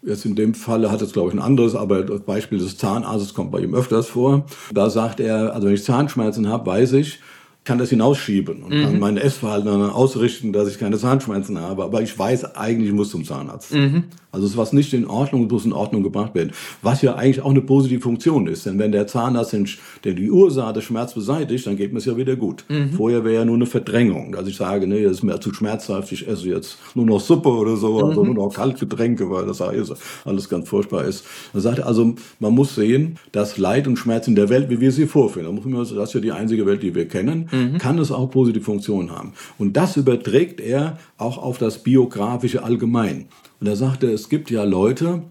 [0.05, 3.33] Jetzt in dem Falle hat es, glaube ich, ein anderes, aber das Beispiel des Zahnarztes
[3.33, 4.45] kommt bei ihm öfters vor.
[4.71, 7.19] Da sagt er, also wenn ich Zahnschmerzen habe, weiß ich,
[7.65, 8.83] kann das hinausschieben und mhm.
[8.83, 11.83] kann mein Essverhalten dann ausrichten, dass ich keine Zahnschmerzen habe.
[11.83, 13.73] Aber ich weiß eigentlich, ich muss zum Zahnarzt.
[13.73, 14.05] Mhm.
[14.31, 16.51] Also es ist was nicht in Ordnung, muss in Ordnung gebracht werden.
[16.81, 18.65] Was ja eigentlich auch eine positive Funktion ist.
[18.65, 19.67] Denn wenn der Zahnarzt den,
[20.03, 22.65] der die Ursache des Schmerzes beseitigt, dann geht mir es ja wieder gut.
[22.67, 22.91] Mhm.
[22.91, 24.33] Vorher wäre ja nur eine Verdrängung.
[24.33, 27.49] Dass ich sage, nee, das ist mir zu schmerzhaft, ich esse jetzt nur noch Suppe
[27.49, 28.33] oder so, also mhm.
[28.33, 31.25] nur noch Kaltgetränke, weil das alles ganz furchtbar ist.
[31.53, 34.91] Man sagt also, man muss sehen, dass Leid und Schmerz in der Welt, wie wir
[34.91, 37.77] sie vorfinden, das ist ja die einzige Welt, die wir kennen, mhm.
[37.77, 39.33] kann es auch positive Funktionen haben.
[39.57, 43.25] Und das überträgt er auch auf das biografische allgemein.
[43.59, 45.23] Und er sagte, es gibt ja Leute,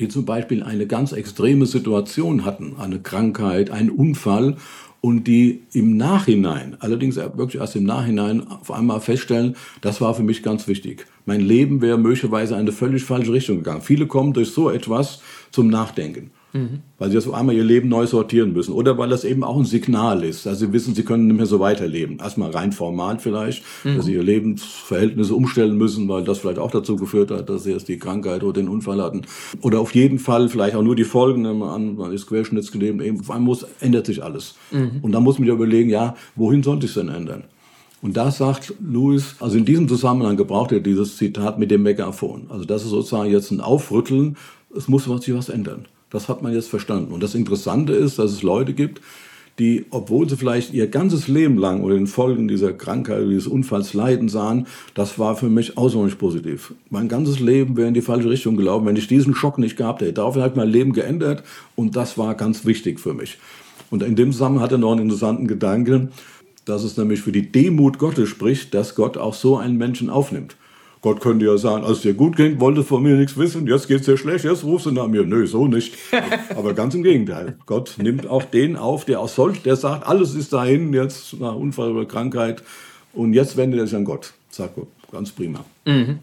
[0.00, 4.56] die zum Beispiel eine ganz extreme Situation hatten, eine Krankheit, einen Unfall
[5.00, 10.22] und die im Nachhinein, allerdings wirklich erst im Nachhinein auf einmal feststellen, das war für
[10.22, 11.06] mich ganz wichtig.
[11.26, 13.82] Mein Leben wäre möglicherweise in eine völlig falsche Richtung gegangen.
[13.82, 16.30] Viele kommen durch so etwas zum Nachdenken.
[16.52, 16.80] Mhm.
[16.98, 18.72] Weil sie jetzt auf einmal ihr Leben neu sortieren müssen.
[18.72, 20.46] Oder weil das eben auch ein Signal ist.
[20.46, 22.18] Also sie wissen, sie können nicht mehr so weiterleben.
[22.18, 23.96] Erstmal rein formal vielleicht, mhm.
[23.96, 27.72] dass sie ihre Lebensverhältnisse umstellen müssen, weil das vielleicht auch dazu geführt hat, dass sie
[27.72, 29.22] jetzt die Krankheit oder den Unfall hatten.
[29.62, 33.30] Oder auf jeden Fall vielleicht auch nur die Folgen, man, man ist querschnittsgelähmt, eben auf
[33.30, 34.54] einmal muss, ändert sich alles.
[34.70, 35.00] Mhm.
[35.02, 37.44] Und dann muss man ja überlegen, ja, wohin sollte ich es denn ändern?
[38.02, 42.46] Und da sagt Louis, also in diesem Zusammenhang gebraucht er dieses Zitat mit dem Megafon.
[42.48, 44.36] Also das ist sozusagen jetzt ein Aufrütteln,
[44.76, 45.86] es muss sich was ändern.
[46.12, 47.12] Das hat man jetzt verstanden.
[47.12, 49.00] Und das Interessante ist, dass es Leute gibt,
[49.58, 53.92] die, obwohl sie vielleicht ihr ganzes Leben lang oder den Folgen dieser Krankheit, dieses Unfalls
[53.92, 56.74] leiden sahen, das war für mich außerordentlich positiv.
[56.90, 60.00] Mein ganzes Leben wäre in die falsche Richtung gelaufen, wenn ich diesen Schock nicht gehabt
[60.00, 60.14] hätte.
[60.14, 61.42] Daraufhin hat mein Leben geändert
[61.76, 63.38] und das war ganz wichtig für mich.
[63.90, 66.12] Und in dem Zusammenhang hat er noch einen interessanten Gedanken,
[66.64, 70.56] dass es nämlich für die Demut Gottes spricht, dass Gott auch so einen Menschen aufnimmt.
[71.02, 73.88] Gott könnte ja sagen, als es dir gut ging, wollte von mir nichts wissen, jetzt
[73.88, 75.24] geht es dir schlecht, jetzt rufst du nach mir.
[75.24, 75.96] Nö, so nicht.
[76.56, 77.56] Aber ganz im Gegenteil.
[77.66, 81.56] Gott nimmt auch den auf, der aus solch, der sagt, alles ist dahin, jetzt nach
[81.56, 82.62] Unfall oder Krankheit.
[83.12, 84.32] Und jetzt wendet er sich an Gott.
[84.48, 85.64] Sagt Gott, ganz prima.
[85.84, 86.20] Mhm.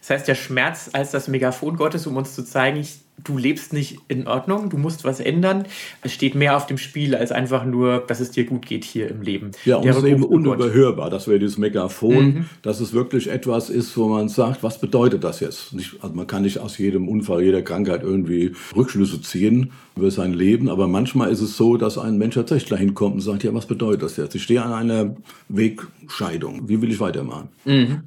[0.00, 3.72] Das heißt, der Schmerz als das Megafon Gottes, um uns zu zeigen, ich du lebst
[3.72, 5.64] nicht in Ordnung, du musst was ändern.
[6.02, 9.08] Es steht mehr auf dem Spiel als einfach nur, dass es dir gut geht hier
[9.08, 9.52] im Leben.
[9.64, 11.10] Ja, und es ist eben unüberhörbar.
[11.10, 12.44] Das wäre dieses Megafon, mhm.
[12.62, 15.72] dass es wirklich etwas ist, wo man sagt, was bedeutet das jetzt?
[15.72, 20.32] Nicht, also man kann nicht aus jedem Unfall, jeder Krankheit irgendwie Rückschlüsse ziehen über sein
[20.32, 23.54] Leben, aber manchmal ist es so, dass ein Mensch tatsächlich dahin kommt und sagt, ja,
[23.54, 24.34] was bedeutet das jetzt?
[24.34, 25.16] Ich stehe an einer
[25.48, 26.68] Wegscheidung.
[26.68, 27.48] Wie will ich weitermachen?
[27.64, 28.02] Mhm.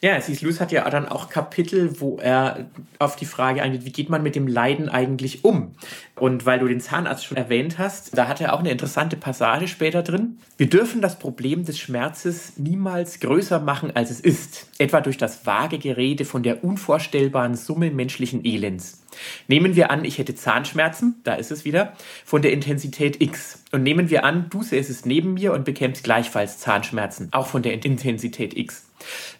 [0.00, 0.42] Ja, C.S.
[0.42, 2.66] Lewis hat ja dann auch Kapitel, wo er
[2.98, 5.72] auf die Frage eingeht, wie geht man mit dem Leiden eigentlich um?
[6.14, 9.68] Und weil du den Zahnarzt schon erwähnt hast, da hat er auch eine interessante Passage
[9.68, 10.38] später drin.
[10.56, 15.46] Wir dürfen das Problem des Schmerzes niemals größer machen, als es ist, etwa durch das
[15.46, 19.02] vage Gerede von der unvorstellbaren Summe menschlichen Elends.
[19.48, 23.62] Nehmen wir an, ich hätte Zahnschmerzen, da ist es wieder, von der Intensität X.
[23.72, 27.72] Und nehmen wir an, du säßest neben mir und bekämst gleichfalls Zahnschmerzen, auch von der
[27.72, 28.85] Intensität X.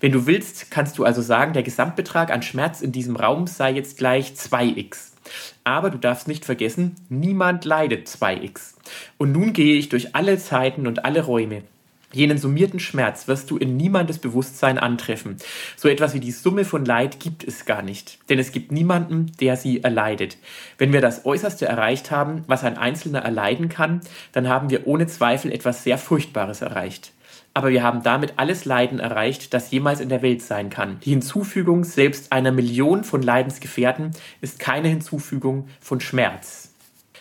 [0.00, 3.72] Wenn du willst, kannst du also sagen, der Gesamtbetrag an Schmerz in diesem Raum sei
[3.72, 5.12] jetzt gleich 2x.
[5.64, 8.74] Aber du darfst nicht vergessen, niemand leidet 2x.
[9.18, 11.62] Und nun gehe ich durch alle Zeiten und alle Räume.
[12.12, 15.36] Jenen summierten Schmerz wirst du in niemandes Bewusstsein antreffen.
[15.76, 19.32] So etwas wie die Summe von Leid gibt es gar nicht, denn es gibt niemanden,
[19.40, 20.38] der sie erleidet.
[20.78, 24.00] Wenn wir das Äußerste erreicht haben, was ein Einzelner erleiden kann,
[24.32, 27.12] dann haben wir ohne Zweifel etwas sehr Furchtbares erreicht.
[27.56, 31.00] Aber wir haben damit alles Leiden erreicht, das jemals in der Welt sein kann.
[31.02, 34.10] Die Hinzufügung selbst einer Million von Leidensgefährten
[34.42, 36.74] ist keine Hinzufügung von Schmerz.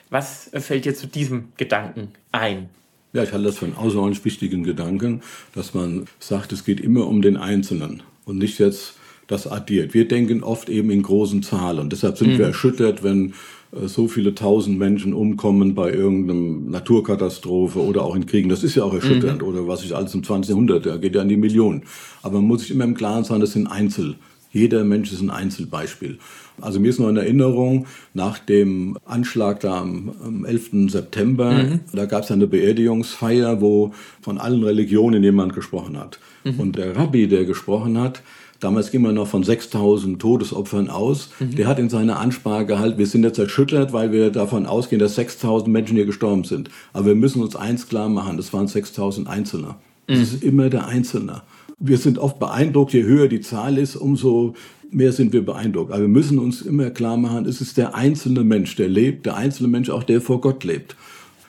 [0.09, 2.67] Was fällt dir zu diesem Gedanken ein?
[3.13, 5.21] Ja, ich halte das für einen außerordentlich wichtigen Gedanken,
[5.53, 8.95] dass man sagt, es geht immer um den Einzelnen und nicht jetzt
[9.27, 9.93] das addiert.
[9.93, 11.89] Wir denken oft eben in großen Zahlen.
[11.89, 12.39] Deshalb sind mhm.
[12.39, 13.35] wir erschüttert, wenn
[13.83, 18.49] so viele tausend Menschen umkommen bei irgendeinem Naturkatastrophe oder auch in Kriegen.
[18.49, 19.41] Das ist ja auch erschütternd.
[19.41, 19.47] Mhm.
[19.47, 20.49] Oder was ich alles im 20.
[20.49, 21.83] Jahrhundert, da geht ja an die Millionen.
[22.21, 24.15] Aber man muss sich immer im Klaren sein, das sind Einzel.
[24.51, 26.17] Jeder Mensch ist ein Einzelbeispiel.
[26.61, 30.89] Also mir ist noch in Erinnerung, nach dem Anschlag da am, am 11.
[30.89, 31.79] September, mhm.
[31.91, 36.19] da gab es eine Beerdigungsfeier, wo von allen Religionen jemand gesprochen hat.
[36.45, 36.59] Mhm.
[36.59, 38.23] Und der Rabbi, der gesprochen hat,
[38.65, 41.29] Damals ging man noch von 6000 Todesopfern aus.
[41.39, 41.53] Mhm.
[41.53, 45.13] Der hat in seiner Ansprache gehalten, wir sind jetzt erschüttert, weil wir davon ausgehen, dass
[45.13, 46.71] 6000 Menschen hier gestorben sind.
[46.91, 49.75] Aber wir müssen uns eins klar machen, das waren 6000 Einzelne.
[50.07, 50.23] Das mhm.
[50.23, 51.43] ist immer der Einzelne.
[51.77, 54.55] Wir sind oft beeindruckt, je höher die Zahl ist, umso
[54.89, 55.91] mehr sind wir beeindruckt.
[55.91, 59.35] Aber wir müssen uns immer klar machen, es ist der einzelne Mensch, der lebt, der
[59.35, 60.95] einzelne Mensch auch, der vor Gott lebt.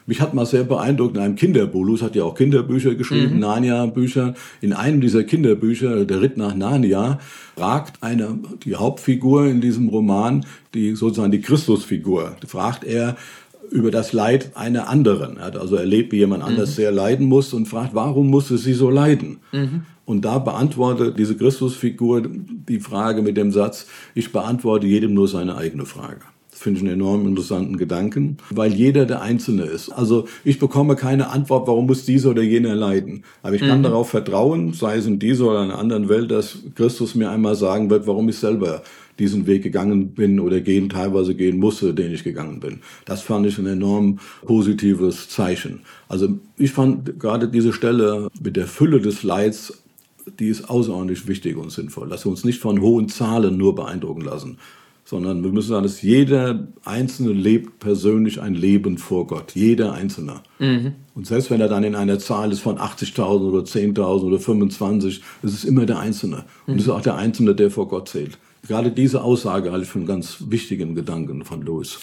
[0.06, 3.40] Mich hat mal sehr beeindruckt in einem Kinderbuch, Luz hat ja auch Kinderbücher geschrieben, mhm.
[3.40, 4.34] Narnia-Bücher.
[4.60, 7.18] In einem dieser Kinderbücher, Der Ritt nach Narnia,
[7.56, 13.16] fragt eine, die Hauptfigur in diesem Roman, die sozusagen die Christusfigur, fragt er,
[13.70, 15.38] über das Leid einer anderen.
[15.38, 16.74] Er hat also erlebt, wie jemand anders mhm.
[16.74, 19.38] sehr leiden muss und fragt, warum musste sie so leiden?
[19.50, 19.82] Mhm.
[20.04, 25.56] Und da beantwortet diese Christusfigur die Frage mit dem Satz, ich beantworte jedem nur seine
[25.56, 26.20] eigene Frage.
[26.66, 29.88] Finde ich einen enorm interessanten Gedanken, weil jeder der Einzelne ist.
[29.88, 33.22] Also ich bekomme keine Antwort, warum muss dieser oder jener leiden.
[33.44, 33.82] Aber ich kann mhm.
[33.84, 37.88] darauf vertrauen, sei es in dieser oder einer anderen Welt, dass Christus mir einmal sagen
[37.88, 38.82] wird, warum ich selber
[39.20, 42.80] diesen Weg gegangen bin oder gehen, teilweise gehen musste, den ich gegangen bin.
[43.04, 45.82] Das fand ich ein enorm positives Zeichen.
[46.08, 49.72] Also ich fand gerade diese Stelle mit der Fülle des Leids
[50.40, 52.08] die ist außerordentlich wichtig und sinnvoll.
[52.10, 54.58] Lass uns nicht von hohen Zahlen nur beeindrucken lassen,
[55.06, 59.52] sondern wir müssen sagen, dass jeder Einzelne lebt persönlich ein Leben vor Gott.
[59.54, 60.42] Jeder Einzelne.
[60.58, 60.94] Mhm.
[61.14, 65.22] Und selbst wenn er dann in einer Zahl ist von 80.000 oder 10.000 oder 25,
[65.44, 66.44] es ist immer der Einzelne.
[66.66, 68.36] Und es ist auch der Einzelne, der vor Gott zählt.
[68.66, 71.98] Gerade diese Aussage halte ich für einen ganz wichtigen Gedanken von Louis.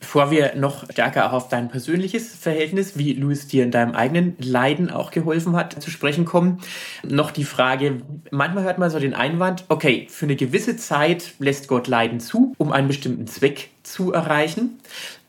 [0.00, 4.34] Bevor wir noch stärker auch auf dein persönliches Verhältnis, wie Louis dir in deinem eigenen
[4.38, 6.58] Leiden auch geholfen hat, zu sprechen kommen,
[7.06, 11.68] noch die Frage, manchmal hört man so den Einwand, okay, für eine gewisse Zeit lässt
[11.68, 14.78] Gott Leiden zu, um einen bestimmten Zweck zu erreichen.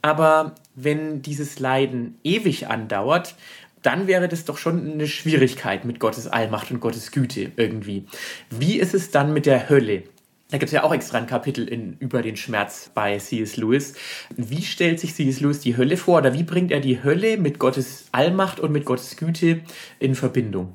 [0.02, 3.36] Aber wenn dieses Leiden ewig andauert,
[3.82, 8.06] dann wäre das doch schon eine Schwierigkeit mit Gottes Allmacht und Gottes Güte irgendwie.
[8.50, 10.04] Wie ist es dann mit der Hölle?
[10.52, 13.56] Da gibt es ja auch extra ein Kapitel in, über den Schmerz bei C.S.
[13.56, 13.94] Lewis.
[14.36, 15.40] Wie stellt sich C.S.
[15.40, 18.84] Lewis die Hölle vor oder wie bringt er die Hölle mit Gottes Allmacht und mit
[18.84, 19.62] Gottes Güte
[20.00, 20.74] in Verbindung?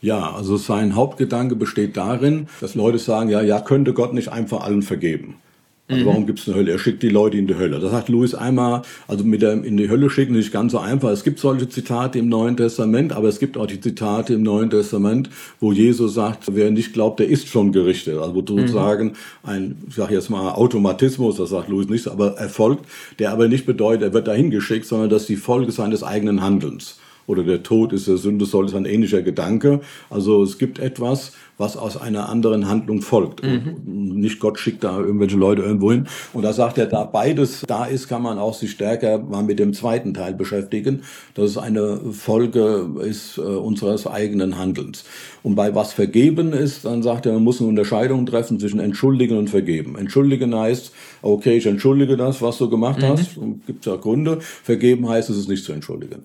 [0.00, 4.60] Ja, also sein Hauptgedanke besteht darin, dass Leute sagen, ja, ja, könnte Gott nicht einfach
[4.62, 5.36] allen vergeben.
[5.86, 6.06] Also mhm.
[6.06, 6.72] warum gibt es eine Hölle?
[6.72, 7.78] Er schickt die Leute in die Hölle.
[7.78, 10.78] Das sagt Louis einmal, also mit der in die Hölle schicken ist nicht ganz so
[10.78, 11.10] einfach.
[11.10, 14.70] Es gibt solche Zitate im Neuen Testament, aber es gibt auch die Zitate im Neuen
[14.70, 15.28] Testament,
[15.60, 18.16] wo Jesus sagt, wer nicht glaubt, der ist schon gerichtet.
[18.18, 19.12] Also sozusagen mhm.
[19.42, 22.86] ein, ich sage jetzt mal Automatismus, das sagt Louis nicht, aber erfolgt,
[23.18, 26.40] der aber nicht bedeutet, er wird dahin geschickt, sondern das ist die Folge seines eigenen
[26.40, 26.98] Handelns.
[27.26, 29.80] Oder der Tod ist der Sünde, soll ist ein ähnlicher Gedanke.
[30.10, 33.44] Also es gibt etwas, was aus einer anderen Handlung folgt.
[33.44, 33.76] Mhm.
[33.84, 36.06] Nicht Gott schickt da irgendwelche Leute irgendwo hin.
[36.32, 39.58] Und da sagt er, da beides da ist, kann man auch sich stärker mal mit
[39.58, 41.02] dem zweiten Teil beschäftigen,
[41.34, 45.04] dass es eine Folge ist äh, unseres eigenen Handelns.
[45.42, 49.38] Und bei was vergeben ist, dann sagt er, man muss eine Unterscheidung treffen zwischen entschuldigen
[49.38, 49.96] und vergeben.
[49.96, 53.06] Entschuldigen heißt, okay, ich entschuldige das, was du gemacht mhm.
[53.06, 53.38] hast.
[53.66, 54.38] Gibt ja Gründe.
[54.40, 56.24] Vergeben heißt, es ist nicht zu entschuldigen.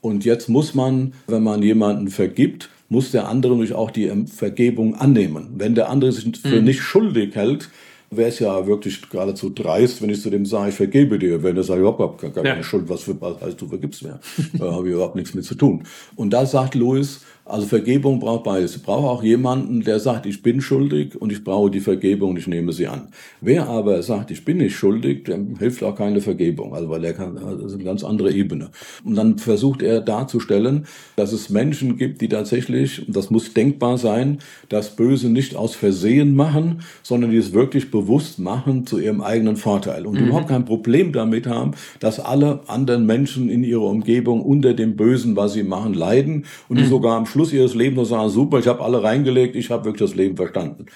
[0.00, 4.94] Und jetzt muss man, wenn man jemanden vergibt, muss der andere natürlich auch die Vergebung
[4.94, 5.48] annehmen.
[5.56, 6.64] Wenn der andere sich für mhm.
[6.64, 7.68] nicht schuldig hält,
[8.10, 11.56] wäre es ja wirklich geradezu dreist, wenn ich zu dem sage, ich vergebe dir, wenn
[11.56, 12.62] er sagt, ich habe gar keine ja.
[12.62, 14.18] Schuld, was für was heißt, du vergibst mir.
[14.54, 15.84] da habe ich überhaupt nichts mit zu tun.
[16.16, 18.76] Und da sagt Louis, Also Vergebung braucht beides.
[18.76, 22.38] Ich brauche auch jemanden, der sagt, ich bin schuldig und ich brauche die Vergebung und
[22.38, 23.08] ich nehme sie an.
[23.40, 27.14] Wer aber sagt, ich bin nicht schuldig, dem hilft auch keine Vergebung, also weil er
[27.14, 28.68] kann, also das ist eine ganz andere Ebene.
[29.02, 34.40] Und dann versucht er darzustellen, dass es Menschen gibt, die tatsächlich, das muss denkbar sein,
[34.68, 39.56] das Böse nicht aus Versehen machen, sondern die es wirklich bewusst machen zu ihrem eigenen
[39.56, 40.26] Vorteil und mhm.
[40.26, 45.34] überhaupt kein Problem damit haben, dass alle anderen Menschen in ihrer Umgebung unter dem Bösen,
[45.34, 46.88] was sie machen, leiden und die mhm.
[46.88, 49.84] sogar am Schluss Schluss ihres Lebens und sagen, super, ich habe alle reingelegt, ich habe
[49.84, 50.86] wirklich das Leben verstanden.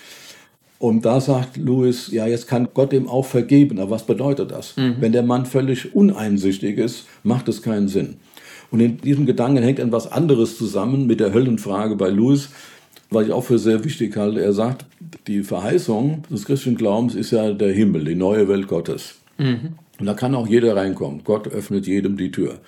[0.81, 3.79] Und da sagt Louis, ja, jetzt kann Gott ihm auch vergeben.
[3.79, 4.77] Aber was bedeutet das?
[4.77, 4.97] Mhm.
[4.99, 8.17] Wenn der Mann völlig uneinsichtig ist, macht es keinen Sinn.
[8.73, 12.49] Und in diesem Gedanken hängt etwas anderes zusammen mit der Höllenfrage bei Louis,
[13.11, 14.43] was ich auch für sehr wichtig halte.
[14.43, 14.85] Er sagt,
[15.29, 19.15] die Verheißung des christlichen Glaubens ist ja der Himmel, die neue Welt Gottes.
[19.39, 19.75] Mhm.
[20.01, 21.21] Und da kann auch jeder reinkommen.
[21.23, 22.59] Gott öffnet jedem die Tür.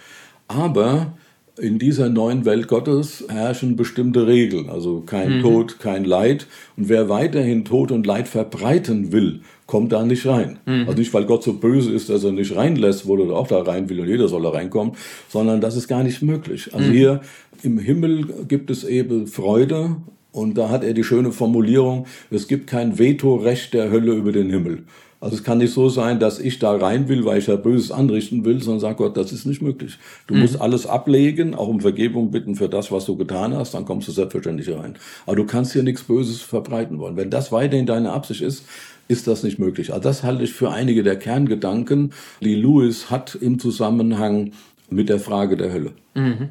[0.46, 1.14] Aber
[1.56, 5.42] in dieser neuen Welt Gottes herrschen bestimmte Regeln, also kein mhm.
[5.42, 6.46] Tod, kein Leid.
[6.76, 10.58] Und wer weiterhin Tod und Leid verbreiten will, kommt da nicht rein.
[10.66, 10.86] Mhm.
[10.86, 13.62] Also nicht, weil Gott so böse ist, dass er nicht reinlässt, wo er auch da
[13.62, 14.94] rein will und jeder soll da reinkommen,
[15.28, 16.74] sondern das ist gar nicht möglich.
[16.74, 16.92] Also mhm.
[16.92, 17.20] hier
[17.62, 19.96] im Himmel gibt es eben Freude
[20.32, 24.50] und da hat er die schöne Formulierung, es gibt kein Vetorecht der Hölle über den
[24.50, 24.82] Himmel.
[25.24, 27.90] Also es kann nicht so sein, dass ich da rein will, weil ich da Böses
[27.90, 29.96] anrichten will, sondern sag Gott, das ist nicht möglich.
[30.26, 30.40] Du mhm.
[30.40, 34.06] musst alles ablegen, auch um Vergebung bitten für das, was du getan hast, dann kommst
[34.06, 34.96] du selbstverständlich rein.
[35.24, 37.16] Aber du kannst hier nichts Böses verbreiten wollen.
[37.16, 38.66] Wenn das weiterhin deine Absicht ist,
[39.08, 39.94] ist das nicht möglich.
[39.94, 44.52] Also das halte ich für einige der Kerngedanken, die Lewis hat im Zusammenhang
[44.90, 45.92] mit der Frage der Hölle.
[46.14, 46.50] Mhm.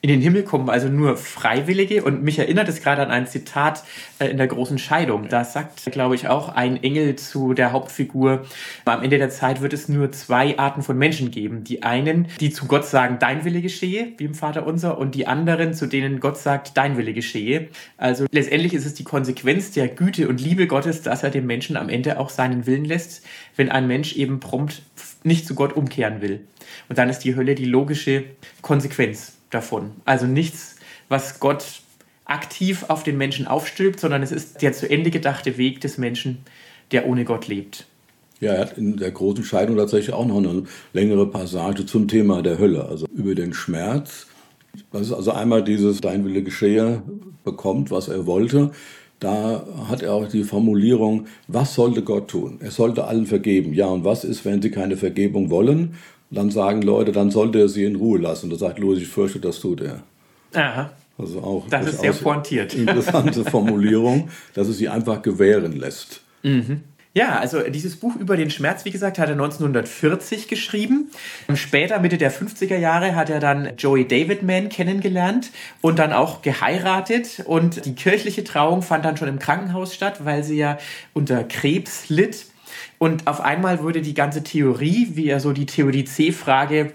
[0.00, 3.82] In den Himmel kommen also nur Freiwillige und mich erinnert es gerade an ein Zitat
[4.20, 5.28] äh, in der großen Scheidung.
[5.28, 8.46] Da sagt, glaube ich, auch ein Engel zu der Hauptfigur,
[8.84, 11.64] am Ende der Zeit wird es nur zwei Arten von Menschen geben.
[11.64, 15.26] Die einen, die zu Gott sagen, dein Wille geschehe, wie im Vater unser, und die
[15.26, 17.66] anderen, zu denen Gott sagt, dein Wille geschehe.
[17.96, 21.76] Also letztendlich ist es die Konsequenz der Güte und Liebe Gottes, dass er dem Menschen
[21.76, 24.82] am Ende auch seinen Willen lässt, wenn ein Mensch eben prompt
[25.24, 26.42] nicht zu Gott umkehren will.
[26.88, 28.22] Und dann ist die Hölle die logische
[28.62, 29.92] Konsequenz davon.
[30.04, 30.76] Also nichts,
[31.08, 31.64] was Gott
[32.24, 36.38] aktiv auf den Menschen aufstülpt, sondern es ist der zu Ende gedachte Weg des Menschen,
[36.92, 37.86] der ohne Gott lebt.
[38.40, 42.42] Ja, er hat in der großen Scheidung tatsächlich auch noch eine längere Passage zum Thema
[42.42, 44.26] der Hölle, also über den Schmerz.
[44.92, 47.02] Das also einmal dieses Dein Wille geschehe
[47.42, 48.70] bekommt, was er wollte.
[49.18, 52.58] Da hat er auch die Formulierung, was sollte Gott tun?
[52.60, 53.72] Er sollte allen vergeben.
[53.72, 55.94] Ja, und was ist, wenn sie keine Vergebung wollen?
[56.30, 58.50] Dann sagen Leute, dann sollte er sie in Ruhe lassen.
[58.50, 60.02] Da sagt Louis, ich fürchte, das tut er.
[60.54, 60.90] Aha.
[61.16, 62.74] Also auch das ist sehr pointiert.
[62.74, 66.20] Interessante Formulierung, dass es sie einfach gewähren lässt.
[66.42, 66.82] Mhm.
[67.14, 71.10] Ja, also dieses Buch über den Schmerz, wie gesagt, hat er 1940 geschrieben.
[71.54, 77.42] Später, Mitte der 50er Jahre, hat er dann Joey Davidman kennengelernt und dann auch geheiratet.
[77.44, 80.78] Und die kirchliche Trauung fand dann schon im Krankenhaus statt, weil sie ja
[81.12, 82.46] unter Krebs litt.
[82.98, 86.92] Und auf einmal wurde die ganze Theorie, wie er so die Theorie C-Frage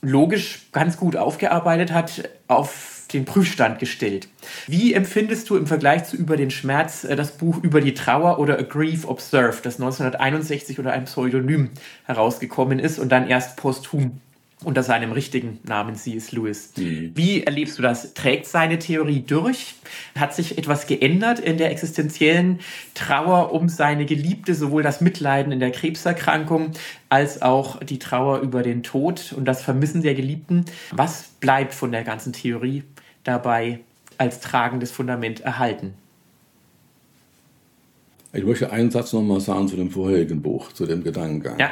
[0.00, 4.28] logisch ganz gut aufgearbeitet hat, auf den Prüfstand gestellt.
[4.66, 8.38] Wie empfindest du im Vergleich zu Über den Schmerz äh, das Buch Über die Trauer
[8.38, 11.70] oder A Grief Observed, das 1961 unter einem Pseudonym
[12.04, 14.20] herausgekommen ist und dann erst posthum
[14.64, 16.32] unter seinem richtigen Namen C.S.
[16.32, 16.72] Lewis.
[16.76, 17.12] Mhm.
[17.14, 18.14] Wie erlebst du das?
[18.14, 19.74] Trägt seine Theorie durch?
[20.18, 22.60] Hat sich etwas geändert in der existenziellen
[22.94, 26.72] Trauer um seine Geliebte, sowohl das Mitleiden in der Krebserkrankung
[27.08, 30.64] als auch die Trauer über den Tod und das Vermissen der Geliebten?
[30.92, 32.84] Was bleibt von der ganzen Theorie
[33.24, 33.80] dabei
[34.18, 35.94] als tragendes Fundament erhalten?
[38.34, 41.58] Ich möchte einen Satz nochmal sagen zu dem vorherigen Buch, zu dem Gedankengang.
[41.58, 41.70] Ja.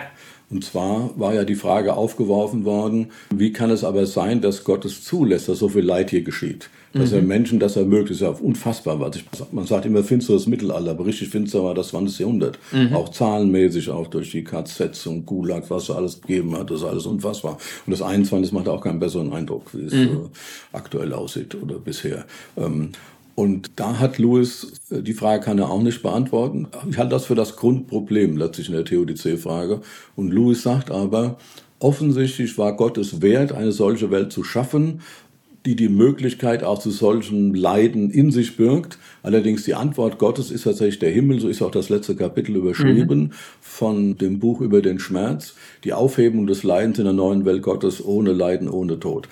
[0.50, 4.84] Und zwar war ja die Frage aufgeworfen worden, wie kann es aber sein, dass Gott
[4.84, 6.70] es zulässt, dass so viel Leid hier geschieht?
[6.92, 7.16] Dass mhm.
[7.16, 8.98] er Menschen das ermöglicht, ist ja unfassbar.
[9.52, 12.18] Man sagt immer finsteres Mittelalter, aber richtig finster war das 20.
[12.18, 12.58] Jahrhundert.
[12.72, 12.94] Mhm.
[12.94, 16.86] Auch zahlenmäßig, auch durch die KZs und Gulag, was er alles gegeben hat, das ist
[16.86, 17.58] alles unfassbar.
[17.86, 20.30] Und das 21 macht auch keinen besseren Eindruck, wie es mhm.
[20.72, 22.24] aktuell aussieht oder bisher.
[23.40, 26.68] Und da hat Lewis, äh, die Frage kann er auch nicht beantworten.
[26.90, 29.80] Ich halte das für das Grundproblem letztlich in der Theodizee-Frage.
[30.14, 31.38] Und Lewis sagt aber,
[31.78, 35.00] offensichtlich war Gott es wert, eine solche Welt zu schaffen,
[35.64, 38.98] die die Möglichkeit auch zu solchen Leiden in sich birgt.
[39.22, 43.20] Allerdings die Antwort Gottes ist tatsächlich der Himmel, so ist auch das letzte Kapitel überschrieben
[43.20, 43.30] mhm.
[43.62, 48.04] von dem Buch über den Schmerz, die Aufhebung des Leidens in der neuen Welt Gottes
[48.04, 49.28] ohne Leiden, ohne Tod.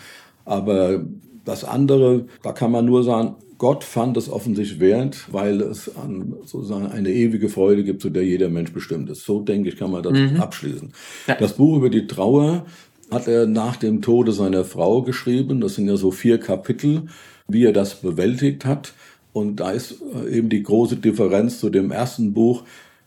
[0.47, 1.05] Aber
[1.49, 6.35] das andere, da kann man nur sagen, Gott fand es offensichtlich wert, weil es an,
[6.45, 9.25] sozusagen eine ewige Freude gibt, zu der jeder Mensch bestimmt ist.
[9.25, 10.37] So denke ich, kann man das mhm.
[10.37, 10.93] abschließen.
[11.27, 11.35] Ja.
[11.37, 12.67] Das Buch über die Trauer
[13.11, 15.61] hat er nach dem Tode seiner Frau geschrieben.
[15.61, 17.05] Das sind ja so vier Kapitel,
[17.49, 18.93] wie er das bewältigt hat.
[19.33, 22.63] Und da ist äh, eben die große Differenz zu dem ersten Buch,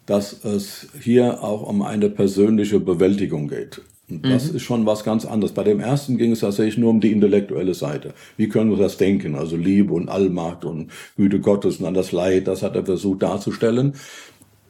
[0.06, 3.82] dass es hier auch um eine persönliche Bewältigung geht.
[4.21, 4.58] Das mhm.
[4.58, 5.54] ist schon was ganz anderes.
[5.54, 8.13] Bei dem ersten ging es tatsächlich nur um die intellektuelle Seite.
[8.38, 9.36] Wie können wir das denken?
[9.36, 13.21] Also Liebe und Allmacht und Güte Gottes und an das Leid, das hat er versucht
[13.24, 13.93] darzustellen.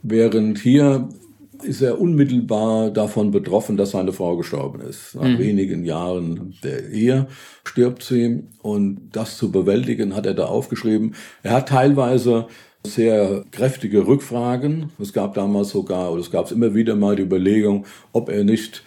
[0.03, 1.09] Während hier
[1.63, 5.15] ist er unmittelbar davon betroffen, dass seine Frau gestorben ist.
[5.15, 5.39] Nach mhm.
[5.39, 7.27] wenigen Jahren der Ehe
[7.63, 11.15] stirbt sie und das zu bewältigen hat er da aufgeschrieben.
[11.43, 12.47] Er hat teilweise
[12.85, 14.89] sehr kräftige Rückfragen.
[14.99, 18.83] Es gab damals sogar, oder es gab immer wieder mal die Überlegung, ob er nicht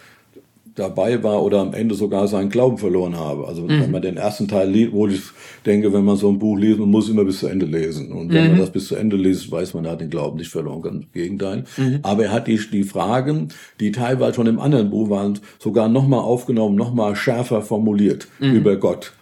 [0.75, 3.47] dabei war oder am Ende sogar seinen Glauben verloren habe.
[3.47, 3.81] Also mhm.
[3.81, 5.21] wenn man den ersten Teil liest, wo ich
[5.65, 8.11] denke, wenn man so ein Buch liest, man muss immer bis zu Ende lesen.
[8.11, 8.49] Und wenn mhm.
[8.51, 11.03] man das bis zu Ende liest, weiß man, er hat den Glauben nicht verloren, ganz
[11.05, 11.63] im Gegenteil.
[11.77, 11.99] Mhm.
[12.03, 13.49] Aber er hat die, die Fragen,
[13.79, 18.55] die teilweise schon im anderen Buch waren, sogar nochmal aufgenommen, nochmal schärfer formuliert mhm.
[18.55, 19.13] über Gott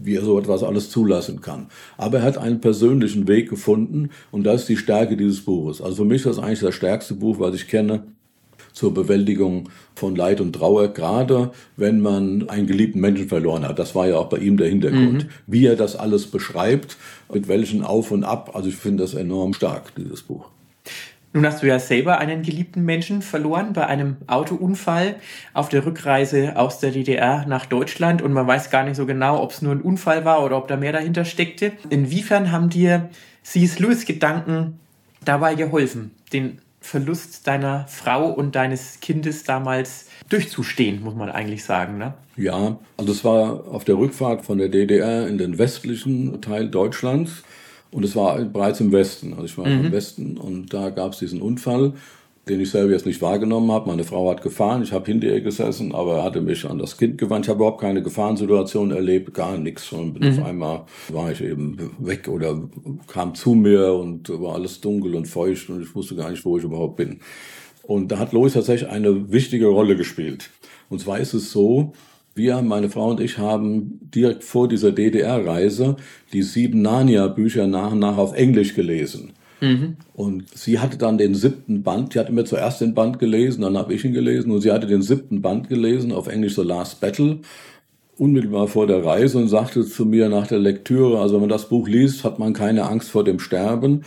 [0.00, 1.66] wie er so etwas alles zulassen kann.
[1.96, 5.82] Aber er hat einen persönlichen Weg gefunden und das ist die Stärke dieses Buches.
[5.82, 8.04] Also für mich ist das eigentlich das stärkste Buch, was ich kenne,
[8.78, 13.80] zur Bewältigung von Leid und Trauer, gerade wenn man einen geliebten Menschen verloren hat.
[13.80, 15.24] Das war ja auch bei ihm der Hintergrund.
[15.24, 15.28] Mhm.
[15.48, 16.96] Wie er das alles beschreibt,
[17.32, 20.48] mit welchen Auf und Ab, also ich finde das enorm stark, dieses Buch.
[21.32, 25.16] Nun hast du ja selber einen geliebten Menschen verloren bei einem Autounfall
[25.54, 29.42] auf der Rückreise aus der DDR nach Deutschland und man weiß gar nicht so genau,
[29.42, 31.72] ob es nur ein Unfall war oder ob da mehr dahinter steckte.
[31.90, 33.10] Inwiefern haben dir
[33.42, 33.80] C.S.
[33.80, 34.78] Lewis Gedanken
[35.24, 41.98] dabei geholfen, den Verlust deiner Frau und deines Kindes damals durchzustehen, muss man eigentlich sagen.
[41.98, 42.14] Ne?
[42.36, 47.42] Ja, also es war auf der Rückfahrt von der DDR in den westlichen Teil Deutschlands
[47.90, 49.34] und es war bereits im Westen.
[49.34, 49.86] Also ich war mhm.
[49.86, 51.92] im Westen und da gab es diesen Unfall
[52.48, 53.88] den ich selber jetzt nicht wahrgenommen habe.
[53.88, 56.96] Meine Frau hat gefahren, ich habe hinter ihr gesessen, aber er hatte mich an das
[56.96, 57.46] Kind gewandt.
[57.46, 59.92] Ich habe überhaupt keine Gefahrensituation erlebt, gar nichts.
[59.92, 60.38] Und bin mhm.
[60.38, 62.60] auf einmal war ich eben weg oder
[63.06, 66.58] kam zu mir und war alles dunkel und feucht und ich wusste gar nicht, wo
[66.58, 67.20] ich überhaupt bin.
[67.82, 70.50] Und da hat Lois tatsächlich eine wichtige Rolle gespielt.
[70.90, 71.92] Und zwar ist es so,
[72.34, 75.96] wir, meine Frau und ich, haben direkt vor dieser DDR-Reise
[76.32, 79.32] die sieben Narnia-Bücher nach und nach auf Englisch gelesen.
[79.60, 79.96] Mhm.
[80.14, 83.76] Und sie hatte dann den siebten Band, die hat immer zuerst den Band gelesen, dann
[83.76, 87.00] habe ich ihn gelesen und sie hatte den siebten Band gelesen, auf Englisch The Last
[87.00, 87.40] Battle,
[88.16, 91.68] unmittelbar vor der Reise und sagte zu mir nach der Lektüre, also wenn man das
[91.68, 94.02] Buch liest, hat man keine Angst vor dem Sterben,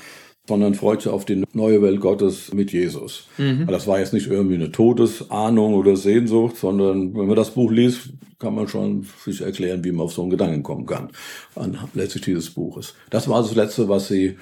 [0.48, 3.28] sondern freut sich auf die neue Welt Gottes mit Jesus.
[3.38, 3.68] Mhm.
[3.68, 8.10] Das war jetzt nicht irgendwie eine Todesahnung oder Sehnsucht, sondern wenn man das Buch liest,
[8.40, 11.10] kann man schon sich erklären, wie man auf so einen Gedanken kommen kann,
[11.56, 12.96] an letztlich dieses Buches.
[13.12, 14.38] Das war das Letzte, was sie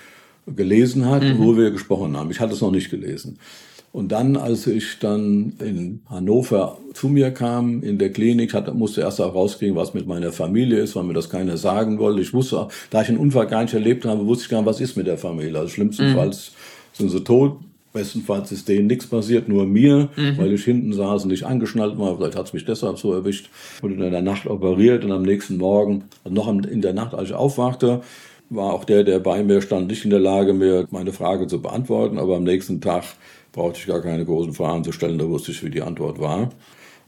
[0.48, 1.40] gelesen hat, mhm.
[1.40, 2.32] wo wir gesprochen haben.
[2.32, 3.38] Ich hatte es noch nicht gelesen.
[3.92, 9.02] Und dann, als ich dann in Hannover zu mir kam, in der Klinik, hatte, musste
[9.02, 12.22] erst auch rauskriegen, was mit meiner Familie ist, weil mir das keiner sagen wollte.
[12.22, 14.80] Ich wusste, da ich einen Unfall gar nicht erlebt habe, wusste ich gar nicht, was
[14.80, 15.58] ist mit der Familie.
[15.58, 16.98] Also schlimmstenfalls mhm.
[16.98, 17.58] sind sie tot,
[17.92, 20.38] bestenfalls ist denen nichts passiert, nur mir, mhm.
[20.38, 22.16] weil ich hinten saß und nicht angeschnallt war.
[22.16, 23.50] Vielleicht hat es mich deshalb so erwischt.
[23.82, 27.30] Wurde in der Nacht operiert und am nächsten Morgen, also noch in der Nacht, als
[27.30, 28.02] ich aufwachte,
[28.50, 31.62] war auch der, der bei mir stand, nicht in der Lage, mir meine Frage zu
[31.62, 32.18] beantworten.
[32.18, 33.04] Aber am nächsten Tag
[33.52, 36.50] brauchte ich gar keine großen Fragen zu stellen, da wusste ich, wie die Antwort war.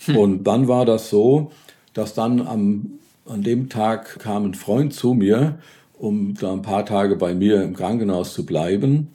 [0.05, 0.17] Hm.
[0.17, 1.51] Und dann war das so,
[1.93, 5.59] dass dann am, an dem Tag kam ein Freund zu mir,
[5.97, 9.09] um da ein paar Tage bei mir im Krankenhaus zu bleiben.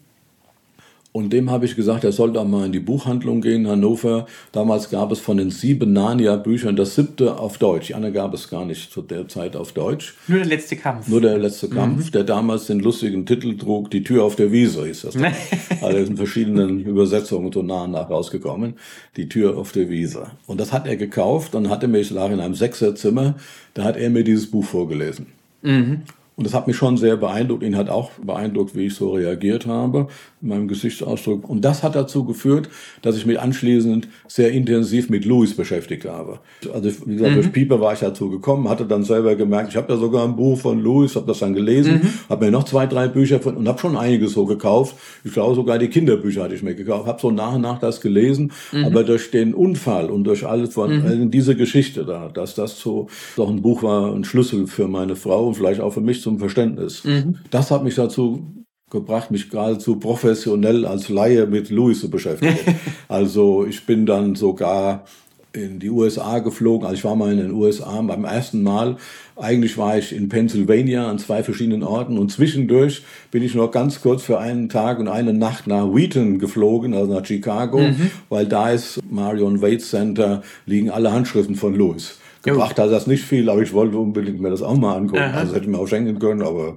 [1.17, 4.27] Und dem habe ich gesagt, er soll da mal in die Buchhandlung gehen Hannover.
[4.53, 7.87] Damals gab es von den sieben Narnia-Büchern das siebte auf Deutsch.
[7.87, 10.15] Die andere gab es gar nicht zu der Zeit auf Deutsch.
[10.29, 11.09] Nur der letzte Kampf.
[11.09, 12.11] Nur der letzte Kampf, mhm.
[12.11, 15.17] der damals den lustigen Titel trug, Die Tür auf der Wiese hieß das.
[15.81, 18.75] also in verschiedenen Übersetzungen so nah nach rausgekommen.
[19.17, 20.33] Die Tür auf der Wiese.
[20.47, 23.37] Und das hat er gekauft und hatte mich, lag in einem Sechserzimmer,
[23.73, 25.29] da hat er mir dieses Buch vorgelesen.
[25.63, 26.03] Mhm.
[26.37, 27.63] Und das hat mich schon sehr beeindruckt.
[27.63, 30.09] Ihn hat auch beeindruckt, wie ich so reagiert habe,
[30.43, 31.49] in meinem Gesichtsausdruck.
[31.49, 32.69] Und das hat dazu geführt,
[33.01, 36.41] dass ich mich anschließend sehr intensiv mit Louis beschäftigt habe.
[36.75, 37.35] Also wie gesagt, mhm.
[37.37, 40.37] durch Pieper war ich dazu gekommen, hatte dann selber gemerkt, ich habe ja sogar ein
[40.37, 42.09] Buch von Louis, habe das dann gelesen, mhm.
[42.29, 44.95] habe mir noch zwei, drei Bücher von und habe schon einiges so gekauft.
[45.25, 48.03] Ich glaube sogar die Kinderbücher hatte ich mir gekauft, habe so nach und nach das
[48.03, 48.53] gelesen.
[48.73, 48.85] Mhm.
[48.85, 51.31] Aber durch den Unfall und durch alles von mhm.
[51.31, 53.07] diese Geschichte da, dass das so
[53.37, 56.41] doch ein Buch war, ein Schlüssel für meine Frau und vielleicht auch für mich zum
[56.41, 57.05] Verständnis.
[57.05, 57.37] Mhm.
[57.53, 58.45] Das hat mich dazu
[58.91, 62.59] gebracht, mich geradezu professionell als Laie mit Louis zu beschäftigen.
[63.09, 65.05] also ich bin dann sogar
[65.53, 66.85] in die USA geflogen.
[66.85, 68.97] Also ich war mal in den USA beim ersten Mal.
[69.37, 74.01] Eigentlich war ich in Pennsylvania an zwei verschiedenen Orten und zwischendurch bin ich noch ganz
[74.01, 78.11] kurz für einen Tag und eine Nacht nach Wheaton geflogen, also nach Chicago, mhm.
[78.29, 82.19] weil da ist Marion Wade Center, liegen alle Handschriften von Lewis.
[82.47, 85.23] Gebracht hat das nicht viel, aber ich wollte unbedingt mir das auch mal angucken.
[85.23, 85.41] Aha.
[85.41, 86.77] Also hätte ich mir auch schenken können, aber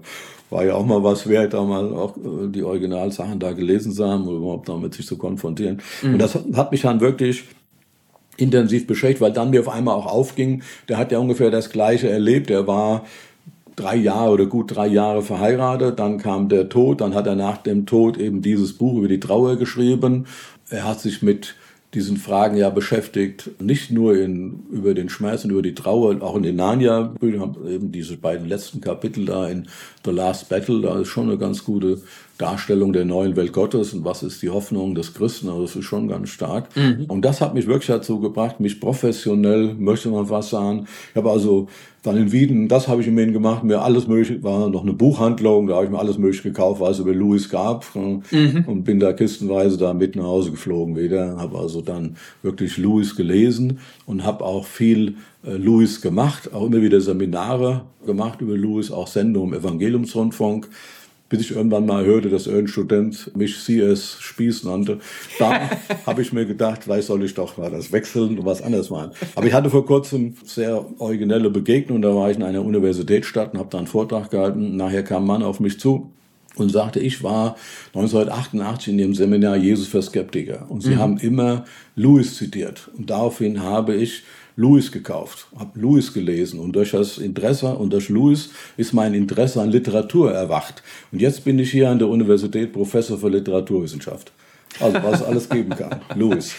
[0.50, 4.08] war ja auch mal was wert, da mal auch äh, die Originalsachen da gelesen zu
[4.08, 5.82] haben oder überhaupt damit sich zu konfrontieren.
[6.02, 6.14] Mhm.
[6.14, 7.44] Und das hat mich dann wirklich
[8.38, 12.10] intensiv beschäftigt, weil dann mir auf einmal auch aufging, der hat ja ungefähr das Gleiche
[12.10, 12.50] erlebt.
[12.50, 13.04] Er war
[13.76, 17.58] drei Jahre oder gut drei Jahre verheiratet, dann kam der Tod, dann hat er nach
[17.58, 20.26] dem Tod eben dieses Buch über die Trauer geschrieben.
[20.70, 21.56] Er hat sich mit
[21.94, 26.36] diesen Fragen ja beschäftigt, nicht nur in, über den Schmerz und über die Trauer, auch
[26.36, 29.68] in den Narnia-Büchern, eben diese beiden letzten Kapitel da in
[30.06, 32.02] The Last Battle, da ist schon eine ganz gute
[32.40, 35.84] Darstellung der neuen Welt Gottes und was ist die Hoffnung des Christen, also das ist
[35.84, 36.74] schon ganz stark.
[36.76, 37.04] Mhm.
[37.10, 40.88] Und das hat mich wirklich dazu gebracht, mich professionell, möchte man was sagen.
[41.12, 41.68] Ich habe also
[42.02, 44.94] dann in Wieden, das habe ich in Wien gemacht, mir alles mögliche, war noch eine
[44.94, 48.64] Buchhandlung, da habe ich mir alles mögliche gekauft, was es über Louis gab mhm.
[48.66, 53.18] und bin da kistenweise da mit nach Hause geflogen wieder, habe also dann wirklich Louis
[53.18, 58.92] gelesen und habe auch viel äh, Louis gemacht, auch immer wieder Seminare gemacht über Louis,
[58.92, 60.70] auch Sendungen im Evangeliumsrundfunk
[61.30, 65.00] bis ich irgendwann mal hörte, dass irgendein Student mich CS Spieß nannte.
[65.38, 65.70] Da
[66.06, 69.12] habe ich mir gedacht, vielleicht soll ich doch mal das wechseln und was anderes machen.
[69.36, 72.02] Aber ich hatte vor kurzem sehr originelle Begegnung.
[72.02, 74.76] Da war ich in einer Universitätsstadt und habe da einen Vortrag gehalten.
[74.76, 76.12] Nachher kam ein Mann auf mich zu
[76.56, 77.56] und sagte, ich war
[77.94, 80.66] 1988 in dem Seminar Jesus für Skeptiker.
[80.70, 81.00] Und sie mhm.
[81.00, 81.66] haben immer
[81.96, 82.90] Lewis zitiert.
[82.98, 84.24] Und daraufhin habe ich
[84.60, 89.62] Lewis gekauft, habe Lewis gelesen und durch das Interesse und durch Lewis ist mein Interesse
[89.62, 90.84] an Literatur erwacht.
[91.14, 94.34] Und jetzt bin ich hier an der Universität Professor für Literaturwissenschaft.
[94.80, 96.02] Also was es alles geben kann.
[96.16, 96.56] Louis.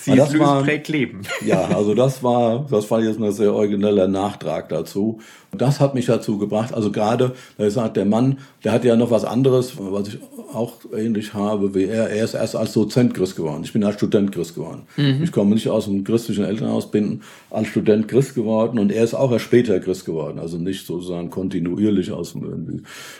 [0.00, 1.22] Sie das Louis war, prägt Leben.
[1.44, 5.20] Ja, also das war, das war jetzt ein sehr origineller Nachtrag dazu.
[5.50, 9.10] Das hat mich dazu gebracht, also gerade, da sagt der Mann, der hat ja noch
[9.10, 10.18] was anderes, was ich
[10.54, 12.08] auch ähnlich habe wie er.
[12.10, 13.62] Er ist erst als Dozent Christ geworden.
[13.64, 14.82] Ich bin als Student Christ geworden.
[14.96, 15.22] Mhm.
[15.22, 17.20] Ich komme nicht aus einem christlichen Elternhaus, bin
[17.50, 20.38] als Student Christ geworden und er ist auch erst später Christ geworden.
[20.38, 22.56] Also nicht sozusagen kontinuierlich aus einer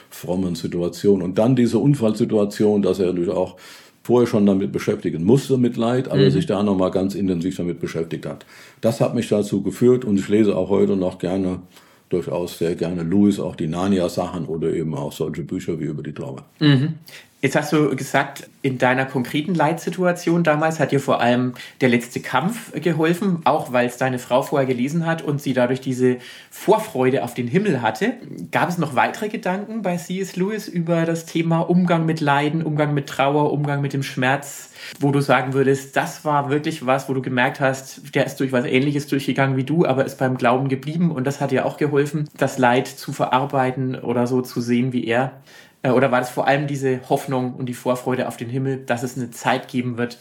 [0.09, 1.21] frommen Situation.
[1.21, 3.57] Und dann diese Unfallsituation, dass er natürlich auch
[4.03, 6.29] vorher schon damit beschäftigen musste mit Leid, aber mhm.
[6.29, 8.45] sich da nochmal ganz intensiv damit beschäftigt hat.
[8.81, 11.59] Das hat mich dazu geführt und ich lese auch heute noch gerne,
[12.09, 16.13] durchaus sehr gerne Louis, auch die Narnia-Sachen oder eben auch solche Bücher wie über die
[16.13, 16.45] Trauer.
[16.59, 16.95] Mhm.
[17.43, 22.21] Jetzt hast du gesagt, in deiner konkreten Leitsituation damals hat dir vor allem der letzte
[22.21, 26.19] Kampf geholfen, auch weil es deine Frau vorher gelesen hat und sie dadurch diese
[26.49, 28.13] Vorfreude auf den Himmel hatte.
[28.51, 30.37] Gab es noch weitere Gedanken bei C.S.
[30.37, 34.71] Lewis über das Thema Umgang mit Leiden, Umgang mit Trauer, Umgang mit dem Schmerz,
[35.01, 38.53] wo du sagen würdest, das war wirklich was, wo du gemerkt hast, der ist durch
[38.53, 41.75] was Ähnliches durchgegangen wie du, aber ist beim Glauben geblieben und das hat dir auch
[41.75, 45.41] geholfen, das Leid zu verarbeiten oder so zu sehen wie er?
[45.83, 49.03] Äh, oder war das vor allem diese Hoffnung und die Vorfreude auf den Himmel, dass
[49.03, 50.17] es eine Zeit geben wird,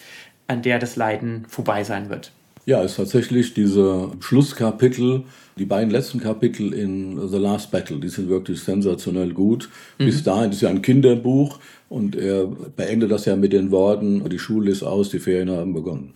[0.49, 2.33] an der das Leiden vorbei sein wird?
[2.65, 5.25] Ja, es ist tatsächlich diese Schlusskapitel,
[5.57, 9.69] die beiden letzten Kapitel in The Last Battle, die sind wirklich sensationell gut.
[9.99, 10.07] Mhm.
[10.07, 11.59] Bis dahin ist ja ein Kinderbuch
[11.89, 12.47] und er
[12.77, 16.15] beendet das ja mit den Worten, die Schule ist aus, die Ferien haben begonnen.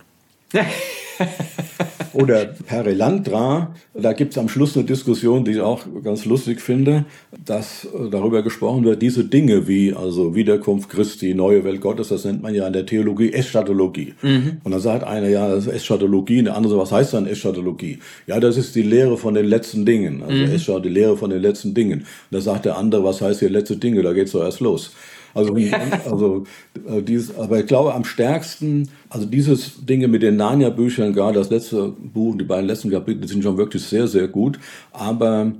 [2.13, 7.05] Oder Perelandra, da gibt es am Schluss eine Diskussion, die ich auch ganz lustig finde,
[7.45, 12.41] dass darüber gesprochen wird, diese Dinge wie also Wiederkunft Christi, neue Welt Gottes, das nennt
[12.41, 14.15] man ja in der Theologie Eschatologie.
[14.23, 14.57] Mhm.
[14.63, 17.99] Und dann sagt einer, ja, das ist Eschatologie, und der andere, was heißt dann Eschatologie?
[18.25, 20.51] Ja, das ist die Lehre von den letzten Dingen, also mhm.
[20.51, 21.99] Eschat, die Lehre von den letzten Dingen.
[21.99, 24.01] Und da sagt der andere, was heißt hier letzte Dinge?
[24.01, 24.91] Da geht's doch erst los.
[25.37, 25.55] Also,
[26.05, 26.43] also
[26.87, 31.49] äh, dieses, aber ich glaube am stärksten, also dieses Dinge mit den Narnia-Büchern, gerade das
[31.49, 34.59] letzte Buch, die beiden letzten Kapitel sind schon wirklich sehr, sehr gut.
[34.91, 35.53] Aber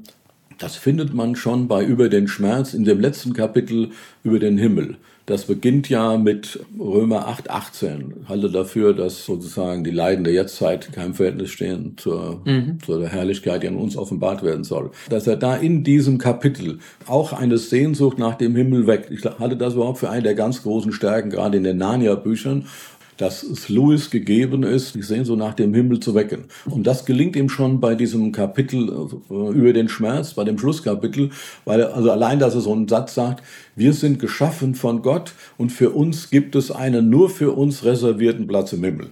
[0.57, 3.91] das findet man schon bei Über den Schmerz in dem letzten Kapitel
[4.23, 4.97] über den Himmel.
[5.27, 8.13] Das beginnt ja mit Römer 8, 18.
[8.29, 12.77] Halte dafür, dass sozusagen die Leiden der Jetztzeit kein Verhältnis stehen zur, mhm.
[12.79, 14.89] zur Herrlichkeit, die an uns offenbart werden soll.
[15.09, 19.11] Dass er da in diesem Kapitel auch eine Sehnsucht nach dem Himmel weckt.
[19.11, 22.65] Ich halte das überhaupt für eine der ganz großen Stärken, gerade in den Narnia-Büchern
[23.17, 26.45] dass es Louis gegeben ist, die Sehnsucht nach dem Himmel zu wecken.
[26.65, 28.89] Und das gelingt ihm schon bei diesem Kapitel
[29.29, 31.31] äh, über den Schmerz, bei dem Schlusskapitel,
[31.65, 33.43] weil er, also allein, dass er so einen Satz sagt,
[33.75, 38.47] wir sind geschaffen von Gott und für uns gibt es einen nur für uns reservierten
[38.47, 39.09] Platz im Himmel.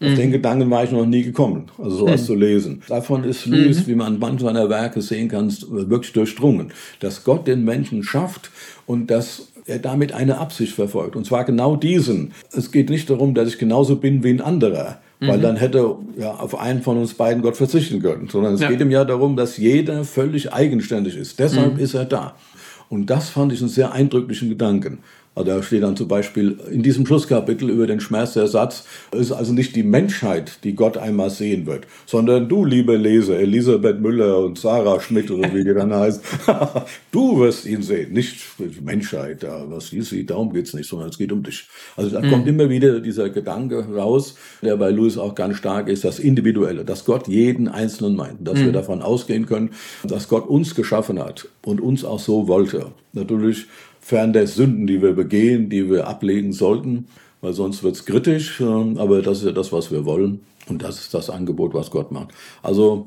[0.00, 0.14] Auf mhm.
[0.14, 2.26] den Gedanken war ich noch nie gekommen, also sowas mhm.
[2.26, 2.82] zu lesen.
[2.86, 3.86] Davon ist Louis, mhm.
[3.88, 6.72] wie man manche seiner Werke sehen kann, wirklich durchdrungen.
[7.00, 8.52] Dass Gott den Menschen schafft
[8.86, 11.16] und dass er damit eine Absicht verfolgt.
[11.16, 12.32] Und zwar genau diesen.
[12.52, 15.42] Es geht nicht darum, dass ich genauso bin wie ein anderer weil mhm.
[15.42, 18.68] dann hätte ja auf einen von uns beiden Gott verzichten können, sondern es ja.
[18.68, 21.38] geht ihm ja darum, dass jeder völlig eigenständig ist.
[21.38, 21.80] Deshalb mhm.
[21.80, 22.34] ist er da.
[22.88, 24.98] Und das fand ich einen sehr eindrücklichen Gedanken.
[25.38, 29.20] Also da steht dann zum Beispiel in diesem Schlusskapitel über den Schmerz der Satz, es
[29.20, 34.00] ist also nicht die Menschheit, die Gott einmal sehen wird, sondern du, liebe Leser, Elisabeth
[34.00, 36.24] Müller und Sarah Schmidt oder wie die dann heißt,
[37.12, 41.10] du wirst ihn sehen, nicht die Menschheit, was sie sieht, darum geht es nicht, sondern
[41.10, 41.68] es geht um dich.
[41.96, 42.30] Also da mhm.
[42.30, 46.84] kommt immer wieder dieser Gedanke raus, der bei Louis auch ganz stark ist, das Individuelle,
[46.84, 48.64] dass Gott jeden Einzelnen meint, dass mhm.
[48.64, 49.70] wir davon ausgehen können,
[50.02, 52.86] dass Gott uns geschaffen hat und uns auch so wollte.
[53.12, 53.66] Natürlich
[54.08, 57.08] fern der Sünden, die wir begehen, die wir ablegen sollten,
[57.42, 58.58] weil sonst wird es kritisch.
[58.58, 60.40] Ähm, aber das ist ja das, was wir wollen.
[60.66, 62.28] Und das ist das Angebot, was Gott macht.
[62.62, 63.04] Also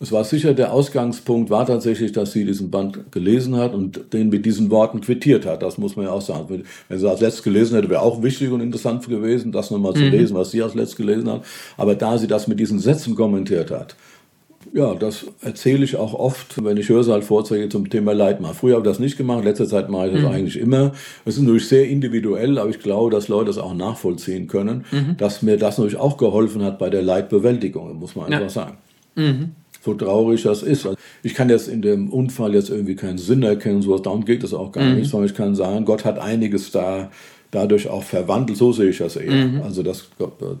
[0.00, 4.28] es war sicher, der Ausgangspunkt war tatsächlich, dass sie diesen Band gelesen hat und den
[4.28, 5.62] mit diesen Worten quittiert hat.
[5.62, 6.64] Das muss man ja auch sagen.
[6.90, 9.96] Wenn sie als letztes gelesen hätte, wäre auch wichtig und interessant gewesen, das nochmal mhm.
[9.96, 11.42] zu lesen, was sie als letztes gelesen hat.
[11.78, 13.96] Aber da sie das mit diesen Sätzen kommentiert hat,
[14.72, 18.54] ja, das erzähle ich auch oft, wenn ich Hörsaal-Vorträge zum Thema Leid mache.
[18.54, 20.28] Früher habe ich das nicht gemacht, letzter Zeit mache ich das mhm.
[20.28, 20.92] eigentlich immer.
[21.24, 25.16] Es ist natürlich sehr individuell, aber ich glaube, dass Leute das auch nachvollziehen können, mhm.
[25.16, 28.48] dass mir das natürlich auch geholfen hat bei der Leidbewältigung, muss man einfach ja.
[28.48, 28.78] sagen.
[29.14, 29.50] Mhm.
[29.82, 30.86] So traurig das ist.
[30.86, 34.42] Also ich kann jetzt in dem Unfall jetzt irgendwie keinen Sinn erkennen, sowas, darum geht
[34.42, 34.96] es auch gar mhm.
[34.96, 37.10] nicht, sondern ich kann sagen, Gott hat einiges da
[37.54, 39.46] dadurch auch verwandelt, so sehe ich das eher.
[39.46, 39.62] Mhm.
[39.62, 40.08] Also das,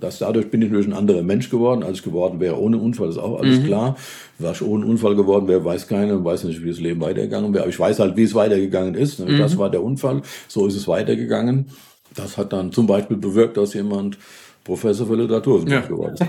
[0.00, 3.08] das, dadurch bin ich natürlich ein anderer Mensch geworden, als ich geworden wäre ohne Unfall,
[3.08, 3.64] ist auch alles mhm.
[3.64, 3.96] klar.
[4.38, 7.64] Was ich ohne Unfall geworden wäre, weiß keiner, weiß nicht, wie das Leben weitergegangen wäre.
[7.64, 9.18] Aber ich weiß halt, wie es weitergegangen ist.
[9.18, 9.38] Mhm.
[9.38, 11.66] Das war der Unfall, so ist es weitergegangen.
[12.14, 14.18] Das hat dann zum Beispiel bewirkt, dass jemand
[14.64, 15.94] Professor für Literaturwissenschaft ja.
[15.94, 16.16] geworden.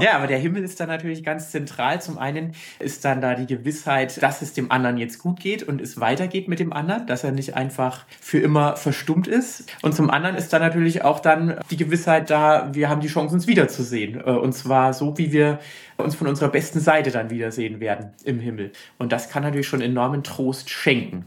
[0.00, 2.00] ja, aber der Himmel ist da natürlich ganz zentral.
[2.00, 5.80] Zum einen ist dann da die Gewissheit, dass es dem anderen jetzt gut geht und
[5.80, 9.64] es weitergeht mit dem anderen, dass er nicht einfach für immer verstummt ist.
[9.82, 13.34] Und zum anderen ist da natürlich auch dann die Gewissheit da, wir haben die Chance,
[13.34, 14.20] uns wiederzusehen.
[14.20, 15.58] Äh, und zwar so, wie wir
[15.96, 18.70] uns von unserer besten Seite dann wiedersehen werden im Himmel.
[18.96, 21.24] Und das kann natürlich schon enormen Trost schenken.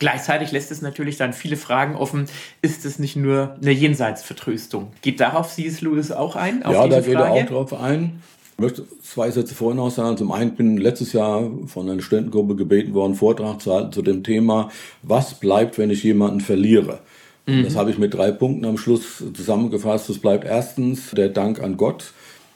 [0.00, 2.24] Gleichzeitig lässt es natürlich dann viele Fragen offen.
[2.62, 4.88] Ist es nicht nur eine Jenseitsvertröstung?
[5.02, 5.82] Geht darauf C.S.
[5.82, 6.62] Lewis auch ein?
[6.62, 8.22] ja, da geht er auch drauf ein.
[8.54, 10.16] Ich möchte zwei Sätze vorhin noch sagen.
[10.16, 14.02] Zum einen bin ich letztes Jahr von einer Studentengruppe gebeten worden, Vortrag zu halten zu
[14.02, 14.70] dem Thema,
[15.02, 17.00] was bleibt, wenn ich jemanden verliere?
[17.46, 17.64] Mhm.
[17.64, 20.08] Das habe ich mit drei Punkten am Schluss zusammengefasst.
[20.08, 22.12] Es bleibt erstens der Dank an Gott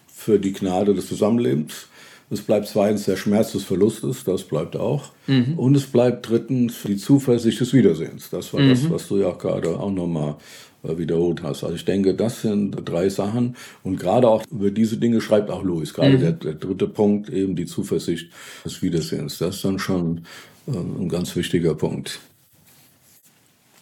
[0.07, 1.89] für die Gnade des Zusammenlebens.
[2.31, 5.11] Es bleibt zweitens der Schmerz des Verlustes, das bleibt auch.
[5.27, 5.59] Mhm.
[5.59, 8.31] Und es bleibt drittens die Zuversicht des Wiedersehens.
[8.31, 8.71] Das war mhm.
[8.71, 10.37] das, was du ja gerade auch nochmal
[10.83, 11.65] äh, wiederholt hast.
[11.65, 13.57] Also ich denke, das sind drei Sachen.
[13.83, 15.93] Und gerade auch über diese Dinge schreibt auch Louis.
[15.95, 16.21] Gerade mhm.
[16.21, 18.31] der, der, dritte Punkt, eben die Zuversicht
[18.65, 19.39] des Wiedersehens.
[19.39, 20.23] Das ist dann schon
[20.67, 22.21] äh, ein ganz wichtiger Punkt.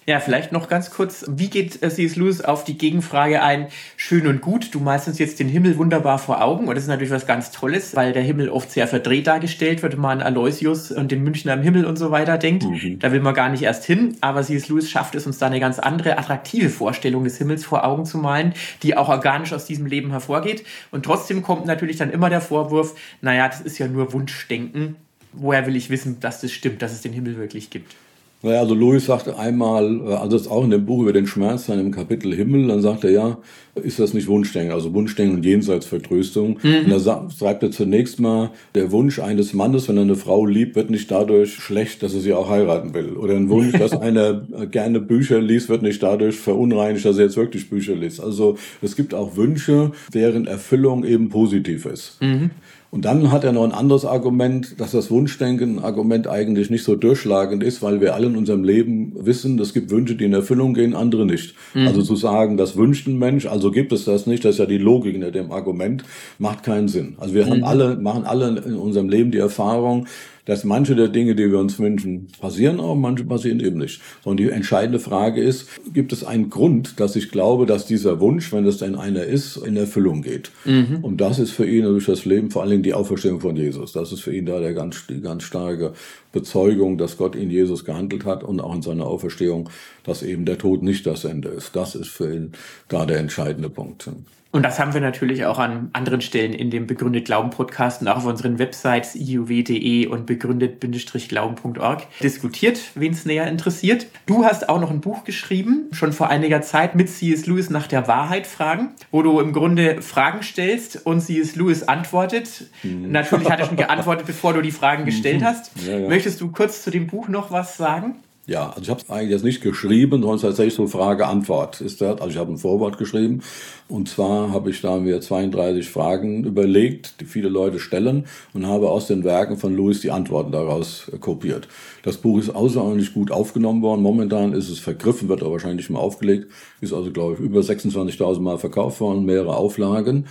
[0.05, 2.17] Ja, vielleicht noch ganz kurz, wie geht äh, C.S.
[2.17, 6.19] Lewis auf die Gegenfrage ein, schön und gut, du malst uns jetzt den Himmel wunderbar
[6.19, 9.29] vor Augen und das ist natürlich was ganz Tolles, weil der Himmel oft sehr verdreht
[9.29, 12.65] dargestellt wird, wenn man an Aloysius und den Münchner im Himmel und so weiter denkt.
[12.65, 12.99] Mhm.
[12.99, 14.69] Da will man gar nicht erst hin, aber C.S.
[14.69, 18.19] Lewis schafft es uns da eine ganz andere, attraktive Vorstellung des Himmels vor Augen zu
[18.19, 22.41] malen, die auch organisch aus diesem Leben hervorgeht und trotzdem kommt natürlich dann immer der
[22.41, 24.97] Vorwurf, naja, das ist ja nur Wunschdenken,
[25.33, 27.95] woher will ich wissen, dass das stimmt, dass es den Himmel wirklich gibt?
[28.43, 31.27] Naja, also Louis sagte einmal, äh, also das ist auch in dem Buch über den
[31.27, 33.39] Schmerz, in dem Kapitel Himmel, dann sagt er, ja,
[33.75, 36.59] ist das nicht Wunschdenken, also Wunschdenken und Jenseitsvertröstung.
[36.63, 36.93] Mhm.
[36.93, 40.77] Und da schreibt er zunächst mal, der Wunsch eines Mannes, wenn er eine Frau liebt,
[40.77, 43.13] wird nicht dadurch schlecht, dass er sie auch heiraten will.
[43.17, 47.37] Oder ein Wunsch, dass einer gerne Bücher liest, wird nicht dadurch verunreinigt, dass er jetzt
[47.37, 48.21] wirklich Bücher liest.
[48.21, 52.21] Also es gibt auch Wünsche, deren Erfüllung eben positiv ist.
[52.21, 52.51] Mhm.
[52.93, 57.63] Und dann hat er noch ein anderes Argument, dass das Wunschdenken-Argument eigentlich nicht so durchschlagend
[57.63, 60.95] ist, weil wir alle in unserem Leben wissen, es gibt Wünsche, die in Erfüllung gehen,
[60.95, 61.55] andere nicht.
[61.73, 61.87] Mhm.
[61.87, 64.67] Also zu sagen, das wünscht ein Mensch, also gibt es das nicht, das ist ja
[64.67, 66.05] die Logik hinter dem Argument,
[66.39, 67.15] macht keinen Sinn.
[67.17, 67.51] Also wir mhm.
[67.51, 70.07] haben alle, machen alle in unserem Leben die Erfahrung,
[70.45, 74.01] dass manche der Dinge, die wir uns wünschen, passieren auch, manche passieren eben nicht.
[74.25, 78.53] Sondern die entscheidende Frage ist, gibt es einen Grund, dass ich glaube, dass dieser Wunsch,
[78.53, 80.51] wenn es denn einer ist, in Erfüllung geht?
[80.65, 80.99] Mhm.
[81.03, 83.93] Und das ist für ihn durch das Leben vor allen Dingen die Auferstehung von Jesus.
[83.93, 85.93] Das ist für ihn da der ganz, die ganz starke
[86.33, 89.69] Bezeugung, dass Gott in Jesus gehandelt hat und auch in seiner Auferstehung,
[90.03, 91.77] dass eben der Tod nicht das Ende ist.
[91.77, 92.53] Das ist für ihn
[92.89, 94.11] da der entscheidende Punkt.
[94.53, 98.09] Und das haben wir natürlich auch an anderen Stellen in dem Begründet Glauben Podcast und
[98.09, 104.07] auch auf unseren Websites iuw.de und begründet-glauben.org diskutiert, wen es näher interessiert.
[104.27, 107.47] Du hast auch noch ein Buch geschrieben, schon vor einiger Zeit mit C.S.
[107.47, 111.57] Lewis nach der Wahrheit fragen, wo du im Grunde Fragen stellst und C.S.
[111.57, 112.65] Lewis antwortet.
[112.83, 113.11] Mhm.
[113.11, 115.47] Natürlich hat er schon geantwortet, bevor du die Fragen gestellt mhm.
[115.47, 115.71] hast.
[115.87, 116.09] Ja, ja.
[116.09, 118.17] Möchtest du kurz zu dem Buch noch was sagen?
[118.45, 122.03] Ja, also ich habe es eigentlich jetzt nicht geschrieben, sondern tatsächlich so Frage-Antwort ist.
[122.03, 123.41] Also ich habe ein Vorwort geschrieben
[123.89, 128.91] und zwar habe ich da mir 32 Fragen überlegt, die viele Leute stellen und habe
[128.91, 131.69] aus den Werken von Lewis die Antworten daraus kopiert.
[132.03, 134.03] Das Buch ist außerordentlich gut aufgenommen worden.
[134.03, 136.51] Momentan ist es vergriffen, wird aber wahrscheinlich mal aufgelegt.
[136.81, 140.27] Ist also, glaube ich, über 26.000 Mal verkauft worden, mehrere Auflagen.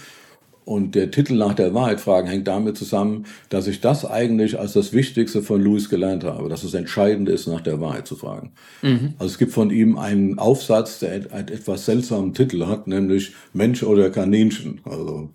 [0.64, 4.74] Und der Titel nach der Wahrheit fragen hängt damit zusammen, dass ich das eigentlich als
[4.74, 8.52] das Wichtigste von Louis gelernt habe, dass es entscheidend ist, nach der Wahrheit zu fragen.
[8.84, 9.16] Mhm.
[9.18, 13.82] Also es gibt von ihm einen Aufsatz, der einen etwas seltsamen Titel hat, nämlich Mensch
[13.82, 14.82] oder Kaninchen.
[14.86, 15.30] Also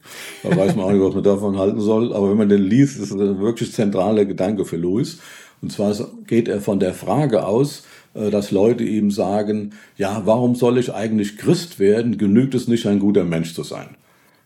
[0.45, 2.15] da weiß man auch nicht, was man davon halten soll.
[2.15, 5.19] Aber wenn man den liest, ist es ein wirklich zentraler Gedanke für Louis.
[5.61, 5.95] Und zwar
[6.27, 10.95] geht er von der Frage aus, äh, dass Leute ihm sagen, ja, warum soll ich
[10.95, 12.17] eigentlich Christ werden?
[12.17, 13.97] Genügt es nicht, ein guter Mensch zu sein?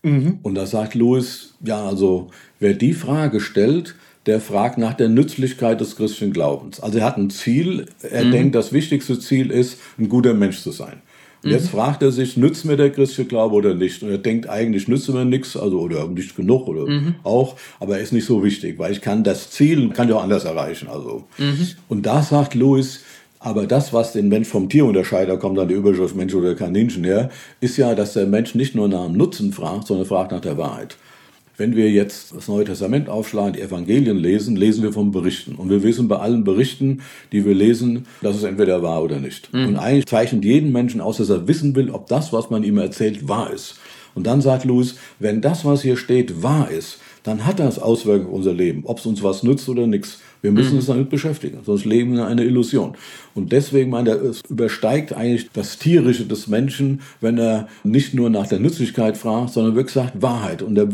[0.03, 0.39] Mhm.
[0.41, 2.29] Und da sagt Louis, ja, also
[2.59, 3.95] wer die Frage stellt,
[4.25, 6.79] der fragt nach der Nützlichkeit des christlichen Glaubens.
[6.79, 8.31] Also er hat ein Ziel, er mhm.
[8.31, 11.01] denkt, das wichtigste Ziel ist, ein guter Mensch zu sein.
[11.43, 11.55] Und mhm.
[11.55, 14.03] jetzt fragt er sich, nützt mir der christliche Glaube oder nicht?
[14.03, 17.15] Und er denkt, eigentlich nützt mir nichts, also oder nicht genug oder mhm.
[17.23, 20.23] auch, aber er ist nicht so wichtig, weil ich kann das Ziel, kann ja auch
[20.23, 20.87] anders erreichen.
[20.87, 21.23] Also.
[21.39, 21.69] Mhm.
[21.87, 23.01] Und da sagt Louis,
[23.43, 26.53] aber das, was den Mensch vom Tier unterscheidet, da kommt dann die Überschrift Mensch oder
[26.53, 30.31] Kaninchen her, ist ja, dass der Mensch nicht nur nach dem Nutzen fragt, sondern fragt
[30.31, 30.95] nach der Wahrheit.
[31.57, 35.55] Wenn wir jetzt das Neue Testament aufschlagen, die Evangelien lesen, lesen wir von Berichten.
[35.55, 39.51] Und wir wissen bei allen Berichten, die wir lesen, dass es entweder wahr oder nicht.
[39.53, 39.69] Mhm.
[39.69, 42.77] Und eigentlich zeichnet jeden Menschen aus, dass er wissen will, ob das, was man ihm
[42.77, 43.79] erzählt, wahr ist.
[44.13, 48.29] Und dann sagt Louis, wenn das, was hier steht, wahr ist, dann hat das Auswirkungen
[48.29, 50.19] auf unser Leben, ob es uns was nützt oder nichts.
[50.41, 50.77] Wir müssen mhm.
[50.77, 52.95] uns damit beschäftigen, sonst leben wir eine Illusion.
[53.35, 58.29] Und deswegen meint er, es übersteigt eigentlich das Tierische des Menschen, wenn er nicht nur
[58.29, 60.61] nach der Nützlichkeit fragt, sondern wirklich sagt Wahrheit.
[60.61, 60.89] Und er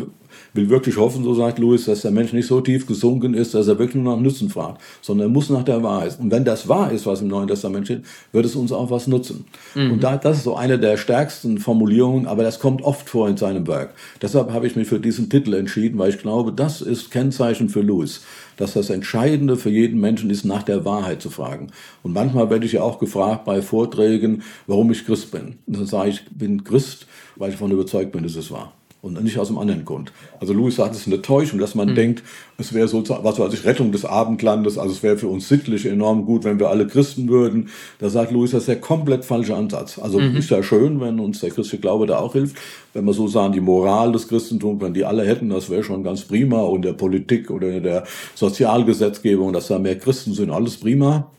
[0.54, 3.68] will wirklich hoffen, so sagt Louis, dass der Mensch nicht so tief gesunken ist, dass
[3.68, 6.18] er wirklich nur nach Nutzen fragt, sondern er muss nach der Wahrheit.
[6.20, 9.08] Und wenn das wahr ist, was im Neuen Testament steht, wird es uns auch was
[9.08, 9.46] nutzen.
[9.76, 9.94] Mhm.
[9.94, 13.38] Und da, das ist so eine der stärksten Formulierungen, aber das kommt oft vor in
[13.38, 13.94] seinem Werk.
[14.22, 17.82] Deshalb habe ich mich für diesen Titel entschieden, weil ich glaube, das ist Kennzeichen für
[17.82, 18.22] Louis
[18.58, 21.68] dass das Entscheidende für jeden Menschen ist, nach der Wahrheit zu fragen.
[22.04, 25.60] Und manchmal werde ich ja auch gefragt bei Vorträgen, warum ich Christ bin.
[25.66, 28.77] Und dann sage ich, ich bin Christ, weil ich davon überzeugt bin, dass es wahr
[29.02, 30.12] und nicht aus einem anderen Grund.
[30.40, 31.96] Also Louis sagt, es ist eine Täuschung, dass man mhm.
[31.96, 32.24] denkt,
[32.58, 35.86] es wäre so, was weiß ich, Rettung des Abendlandes, also es wäre für uns sittlich
[35.86, 37.70] enorm gut, wenn wir alle Christen würden.
[38.00, 40.00] Da sagt Louis, das ist der komplett falsche Ansatz.
[40.00, 40.36] Also mhm.
[40.36, 42.58] ist ja schön, wenn uns der christliche Glaube da auch hilft,
[42.94, 46.04] wenn wir so sagen, die Moral des Christentums, wenn die alle hätten, das wäre schon
[46.04, 50.78] ganz prima und der Politik oder in der Sozialgesetzgebung, dass da mehr Christen sind, alles
[50.78, 51.32] prima.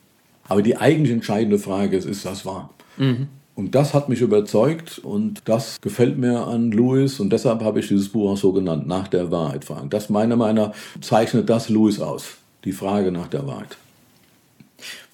[0.46, 2.70] Aber die eigentlich entscheidende Frage ist, ist das wahr?
[2.96, 3.28] Mhm.
[3.58, 7.88] Und das hat mich überzeugt und das gefällt mir an Louis und deshalb habe ich
[7.88, 9.90] dieses Buch auch so genannt, nach der Wahrheit fragen.
[9.90, 13.76] Das meiner Meinung nach zeichnet das Louis aus, die Frage nach der Wahrheit.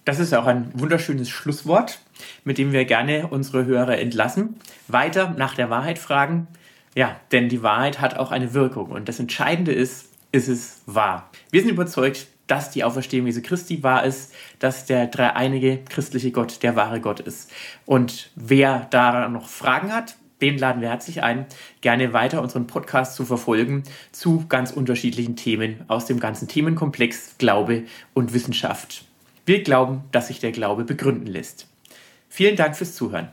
[0.05, 2.01] Das ist auch ein wunderschönes Schlusswort,
[2.45, 4.57] mit dem wir gerne unsere Hörer entlassen.
[4.88, 6.47] Weiter nach der Wahrheit fragen.
[6.95, 11.30] Ja, denn die Wahrheit hat auch eine Wirkung und das Entscheidende ist, ist es wahr.
[11.51, 16.62] Wir sind überzeugt, dass die Auferstehung Jesu Christi wahr ist, dass der dreieinige christliche Gott
[16.62, 17.51] der wahre Gott ist.
[17.86, 21.47] Und wer da noch Fragen hat, den laden wir herzlich ein,
[21.80, 27.84] gerne weiter unseren Podcast zu verfolgen zu ganz unterschiedlichen Themen aus dem ganzen Themenkomplex Glaube
[28.12, 29.05] und Wissenschaft.
[29.47, 31.68] Wir glauben, dass sich der Glaube begründen lässt.
[32.28, 33.28] Vielen Dank fürs Zuhören.